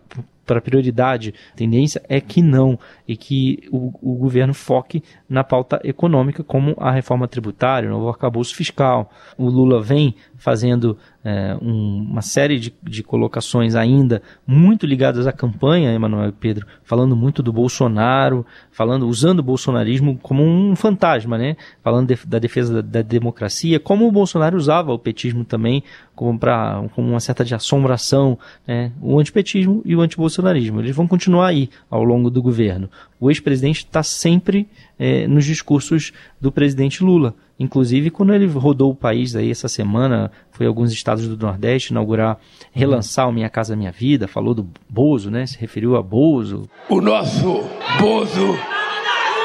para 0.50 0.60
prioridade, 0.60 1.32
a 1.52 1.56
tendência 1.56 2.02
é 2.08 2.20
que 2.20 2.42
não, 2.42 2.76
e 3.06 3.16
que 3.16 3.68
o, 3.70 3.92
o, 4.02 4.16
governo 4.16 4.52
foque 4.52 5.00
na 5.28 5.44
pauta 5.44 5.80
econômica, 5.84 6.42
como 6.42 6.74
a 6.76 6.90
reforma 6.90 7.28
tributária, 7.28 7.88
o 7.88 7.92
novo 7.92 8.08
arcabouço 8.08 8.56
fiscal. 8.56 9.12
O 9.38 9.48
Lula 9.48 9.80
vem 9.80 10.16
fazendo 10.36 10.98
é, 11.22 11.56
um, 11.60 12.06
uma 12.10 12.22
série 12.22 12.58
de, 12.58 12.74
de 12.82 13.02
colocações 13.02 13.74
ainda 13.74 14.22
muito 14.46 14.86
ligadas 14.86 15.26
à 15.26 15.32
campanha, 15.32 15.92
Emanuel 15.92 16.32
Pedro, 16.32 16.66
falando 16.82 17.14
muito 17.14 17.42
do 17.42 17.52
Bolsonaro, 17.52 18.44
falando, 18.70 19.06
usando 19.06 19.40
o 19.40 19.42
bolsonarismo 19.42 20.18
como 20.22 20.42
um 20.42 20.74
fantasma, 20.74 21.36
né? 21.36 21.56
Falando 21.82 22.08
de, 22.08 22.26
da 22.26 22.38
defesa 22.38 22.82
da, 22.82 23.00
da, 23.00 23.02
democracia, 23.02 23.78
como 23.78 24.06
o 24.06 24.12
Bolsonaro 24.12 24.56
usava 24.56 24.92
o 24.92 24.98
petismo 24.98 25.44
também 25.44 25.82
como, 26.14 26.38
pra, 26.38 26.84
como 26.94 27.08
uma 27.08 27.20
certa 27.20 27.44
de 27.44 27.54
assombração, 27.54 28.38
né? 28.66 28.92
O 29.00 29.18
antipetismo 29.18 29.82
e 29.84 29.94
o 29.94 30.00
antibolsonarismo. 30.00 30.80
Eles 30.80 30.96
vão 30.96 31.06
continuar 31.06 31.48
aí 31.48 31.68
ao 31.90 32.02
longo 32.02 32.30
do 32.30 32.42
governo. 32.42 32.88
O 33.18 33.30
ex-presidente 33.30 33.84
está 33.84 34.02
sempre 34.02 34.66
é, 35.00 35.26
nos 35.26 35.46
discursos 35.46 36.12
do 36.38 36.52
presidente 36.52 37.02
Lula. 37.02 37.34
Inclusive, 37.58 38.10
quando 38.10 38.34
ele 38.34 38.46
rodou 38.46 38.90
o 38.90 38.94
país 38.94 39.34
aí 39.34 39.50
essa 39.50 39.66
semana, 39.66 40.30
foi 40.52 40.66
alguns 40.66 40.92
estados 40.92 41.26
do 41.26 41.38
Nordeste 41.38 41.90
inaugurar, 41.90 42.38
relançar 42.70 43.26
o 43.26 43.32
Minha 43.32 43.48
Casa 43.48 43.74
Minha 43.74 43.90
Vida, 43.90 44.28
falou 44.28 44.52
do 44.52 44.68
Bozo, 44.86 45.30
né? 45.30 45.46
Se 45.46 45.58
referiu 45.58 45.96
a 45.96 46.02
Bozo. 46.02 46.68
O 46.90 47.00
nosso 47.00 47.62
Bozo 47.98 48.79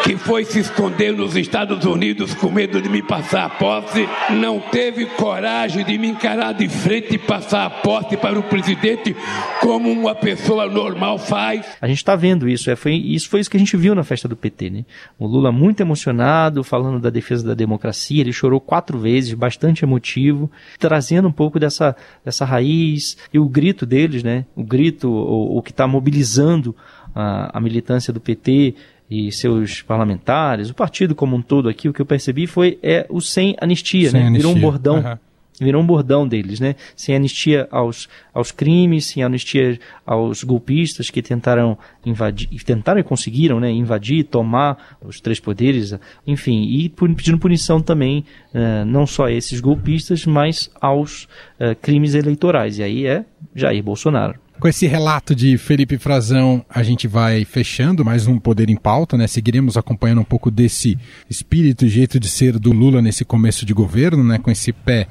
que 0.06 0.16
foi 0.16 0.46
se 0.46 0.60
esconder 0.60 1.12
nos 1.12 1.36
Estados 1.36 1.84
Unidos 1.84 2.36
com 2.36 2.52
medo 2.52 2.80
de 2.80 2.88
me 2.88 3.02
passar 3.02 3.46
a 3.46 3.50
posse, 3.50 4.08
não 4.40 4.60
teve 4.60 5.08
coragem 5.08 5.84
de 5.84 5.98
me 5.98 6.08
encarar 6.08 6.54
de 6.54 6.70
frente 6.70 7.16
e 7.16 7.18
passar 7.18 7.66
a 7.66 7.70
posse 7.72 8.16
para 8.16 8.38
o 8.38 8.44
presidente 8.44 9.16
como 9.60 9.90
uma 9.90 10.14
pessoa 10.14 10.68
normal 10.68 11.18
faz. 11.18 11.66
A 11.82 11.88
gente 11.88 11.98
está 11.98 12.16
vendo 12.16 12.48
isso, 12.48 12.70
é, 12.70 12.76
foi, 12.76 12.94
isso 12.94 13.28
foi 13.28 13.40
isso 13.40 13.50
que 13.50 13.58
a 13.58 13.60
gente 13.60 13.76
viu 13.76 13.96
na 13.96 14.04
festa 14.04 14.28
do 14.28 14.36
PT, 14.36 14.70
né? 14.70 14.86
O 15.18 15.26
Lula 15.26 15.52
muito 15.52 15.82
emocionado, 15.82 16.64
falando 16.64 17.00
da 17.00 17.10
defesa 17.10 17.44
da 17.44 17.56
democracia, 17.56 18.22
ele 18.22 18.32
chorou 18.32 18.62
quatro 18.62 19.00
vezes, 19.00 19.34
bastante 19.34 19.84
emotivo, 19.84 20.52
trazendo 20.78 21.28
um 21.28 21.32
pouco 21.32 21.60
dessa, 21.60 21.96
dessa 22.24 22.46
raiz 22.46 23.18
e 23.34 23.40
o 23.40 23.50
grito 23.50 23.88
deles, 23.88 24.22
né? 24.22 24.46
O 24.56 24.64
grito, 24.64 25.10
o, 25.10 25.58
o 25.58 25.64
que 25.64 25.72
está 25.72 25.88
mobilizando 25.88 26.76
a, 27.16 27.58
a 27.58 27.62
militância 27.62 28.14
do 28.14 28.20
PT 28.20 28.76
e 29.10 29.32
seus 29.32 29.82
parlamentares, 29.82 30.70
o 30.70 30.74
partido 30.74 31.14
como 31.14 31.36
um 31.36 31.42
todo 31.42 31.70
aqui, 31.70 31.88
o 31.88 31.94
que 31.94 32.02
eu 32.02 32.06
percebi 32.06 32.48
foi 32.48 32.80
é 32.82 33.06
o 33.10 33.22
sem 33.22 33.56
anistia, 33.62 34.10
sem 34.10 34.20
né? 34.20 34.28
Anistia. 34.28 34.48
Virou 34.48 34.58
um 34.58 34.72
bordão. 34.72 34.96
Uhum. 34.98 35.18
Virou 35.58 35.82
um 35.82 35.86
bordão 35.86 36.28
deles, 36.28 36.60
né? 36.60 36.76
Sem 36.98 37.16
anistia 37.16 37.66
aos, 37.72 38.10
aos 38.34 38.52
crimes, 38.52 39.06
sem 39.06 39.24
anistia 39.24 39.80
aos 40.06 40.44
golpistas 40.44 41.10
que 41.10 41.22
tentaram 41.22 41.78
invadir, 42.06 42.50
tentaram 42.66 43.00
e 43.00 43.04
conseguiram, 43.04 43.58
né? 43.58 43.72
Invadir, 43.72 44.26
tomar 44.26 44.98
os 45.02 45.22
três 45.22 45.40
poderes, 45.40 45.98
enfim, 46.28 46.64
e 46.64 46.90
pedindo 46.90 47.38
punição 47.38 47.80
também, 47.80 48.26
uh, 48.54 48.84
não 48.86 49.08
só 49.08 49.28
a 49.28 49.32
esses 49.32 49.62
golpistas, 49.62 50.26
mas 50.26 50.70
aos 50.82 51.24
uh, 51.24 51.74
crimes 51.82 52.16
eleitorais. 52.16 52.80
E 52.80 52.84
aí 52.84 53.08
é 53.08 53.24
Jair 53.56 53.82
Bolsonaro. 53.82 54.45
Com 54.60 54.70
esse 54.70 54.88
relato 54.88 55.36
de 55.36 55.58
Felipe 55.58 55.98
Frazão, 55.98 56.66
a 56.70 56.82
gente 56.82 57.10
vai 57.10 57.44
fechando 57.44 58.06
mais 58.06 58.26
um 58.26 58.40
Poder 58.40 58.70
em 58.70 58.78
Pauta, 58.78 59.18
né? 59.18 59.28
Seguiremos 59.28 59.76
acompanhando 59.76 60.22
um 60.22 60.26
pouco 60.26 60.50
desse 60.50 60.98
espírito 61.30 61.86
e 61.86 61.90
jeito 61.90 62.20
de 62.20 62.30
ser 62.30 62.58
do 62.58 62.72
Lula 62.72 63.02
nesse 63.02 63.26
começo 63.26 63.66
de 63.66 63.74
governo, 63.74 64.24
né? 64.24 64.40
Com 64.40 64.50
esse 64.50 64.72
pé 64.72 65.08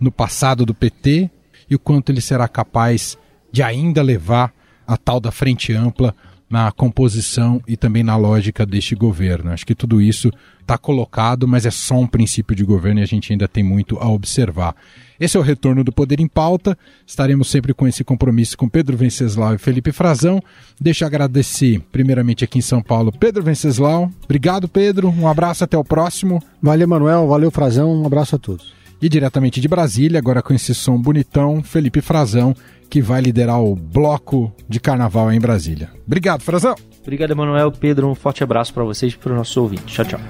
no 0.00 0.10
passado 0.10 0.64
do 0.64 0.74
PT 0.74 1.30
e 1.68 1.74
o 1.74 1.78
quanto 1.78 2.10
ele 2.10 2.22
será 2.22 2.48
capaz 2.48 3.18
de 3.52 3.62
ainda 3.62 4.02
levar 4.02 4.52
a 4.86 4.96
tal 4.96 5.20
da 5.20 5.30
frente 5.30 5.74
ampla 5.74 6.14
na 6.48 6.70
composição 6.70 7.60
e 7.66 7.76
também 7.76 8.02
na 8.02 8.16
lógica 8.16 8.64
deste 8.64 8.94
governo. 8.94 9.50
Acho 9.50 9.66
que 9.66 9.74
tudo 9.74 10.00
isso 10.00 10.30
está 10.60 10.78
colocado, 10.78 11.46
mas 11.46 11.66
é 11.66 11.70
só 11.70 11.98
um 11.98 12.06
princípio 12.06 12.54
de 12.54 12.64
governo 12.64 13.00
e 13.00 13.02
a 13.02 13.06
gente 13.06 13.32
ainda 13.32 13.48
tem 13.48 13.62
muito 13.62 13.98
a 13.98 14.08
observar. 14.08 14.74
Esse 15.18 15.36
é 15.36 15.40
o 15.40 15.42
retorno 15.42 15.82
do 15.82 15.92
Poder 15.92 16.20
em 16.20 16.28
Pauta. 16.28 16.76
Estaremos 17.06 17.48
sempre 17.48 17.72
com 17.72 17.86
esse 17.88 18.04
compromisso 18.04 18.56
com 18.56 18.68
Pedro 18.68 18.96
Venceslau 18.96 19.54
e 19.54 19.58
Felipe 19.58 19.92
Frazão. 19.92 20.40
Deixa 20.80 21.04
eu 21.04 21.06
agradecer, 21.06 21.80
primeiramente 21.90 22.44
aqui 22.44 22.58
em 22.58 22.62
São 22.62 22.82
Paulo, 22.82 23.12
Pedro 23.12 23.42
Venceslau. 23.42 24.10
Obrigado, 24.24 24.68
Pedro. 24.68 25.08
Um 25.08 25.26
abraço, 25.26 25.64
até 25.64 25.76
o 25.76 25.84
próximo. 25.84 26.42
Valeu, 26.62 26.86
Manuel. 26.86 27.26
Valeu, 27.26 27.50
Frazão. 27.50 28.02
Um 28.02 28.06
abraço 28.06 28.36
a 28.36 28.38
todos. 28.38 28.85
E 29.00 29.08
diretamente 29.08 29.60
de 29.60 29.68
Brasília, 29.68 30.18
agora 30.18 30.42
com 30.42 30.54
esse 30.54 30.74
som 30.74 31.00
bonitão, 31.00 31.62
Felipe 31.62 32.00
Frazão, 32.00 32.54
que 32.88 33.02
vai 33.02 33.20
liderar 33.20 33.60
o 33.60 33.74
bloco 33.74 34.54
de 34.68 34.80
carnaval 34.80 35.30
em 35.32 35.40
Brasília. 35.40 35.90
Obrigado, 36.06 36.42
Frazão. 36.42 36.74
Obrigado, 37.02 37.30
Emanuel. 37.30 37.70
Pedro, 37.70 38.08
um 38.08 38.14
forte 38.14 38.42
abraço 38.42 38.72
para 38.72 38.84
vocês 38.84 39.12
e 39.12 39.16
para 39.16 39.32
o 39.32 39.36
nosso 39.36 39.60
ouvinte. 39.60 39.84
Tchau, 39.84 40.04
tchau. 40.04 40.20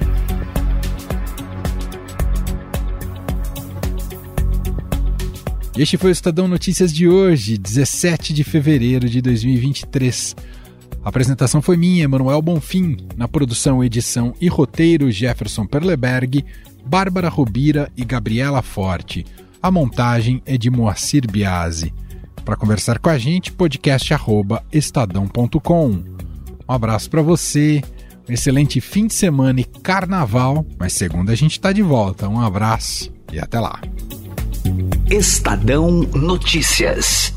Este 5.78 5.98
foi 5.98 6.10
o 6.10 6.12
Estadão 6.12 6.48
Notícias 6.48 6.90
de 6.90 7.06
hoje, 7.06 7.58
17 7.58 8.32
de 8.32 8.42
fevereiro 8.42 9.10
de 9.10 9.20
2023. 9.20 10.34
A 11.04 11.08
apresentação 11.08 11.60
foi 11.60 11.76
minha, 11.76 12.04
Emanuel 12.04 12.40
Bonfim. 12.40 12.96
Na 13.14 13.28
produção, 13.28 13.84
edição 13.84 14.34
e 14.40 14.48
roteiro, 14.48 15.10
Jefferson 15.10 15.66
Perleberg, 15.66 16.42
Bárbara 16.86 17.28
Rubira 17.28 17.90
e 17.96 18.04
Gabriela 18.04 18.62
Forte. 18.62 19.26
A 19.60 19.68
montagem 19.70 20.40
é 20.46 20.56
de 20.56 20.70
Moacir 20.70 21.28
Biasi. 21.30 21.92
Para 22.44 22.56
conversar 22.56 22.98
com 23.00 23.10
a 23.10 23.18
gente, 23.18 23.52
podcast@estadão.com. 23.52 26.04
Um 26.68 26.72
abraço 26.72 27.10
para 27.10 27.22
você, 27.22 27.82
um 28.28 28.32
excelente 28.32 28.80
fim 28.80 29.06
de 29.08 29.14
semana 29.14 29.60
e 29.60 29.64
carnaval, 29.64 30.64
mas 30.78 30.92
segunda 30.92 31.32
a 31.32 31.36
gente 31.36 31.52
está 31.52 31.72
de 31.72 31.82
volta. 31.82 32.28
Um 32.28 32.40
abraço 32.40 33.12
e 33.32 33.40
até 33.40 33.58
lá. 33.58 33.80
Estadão 35.10 36.02
Notícias. 36.14 37.34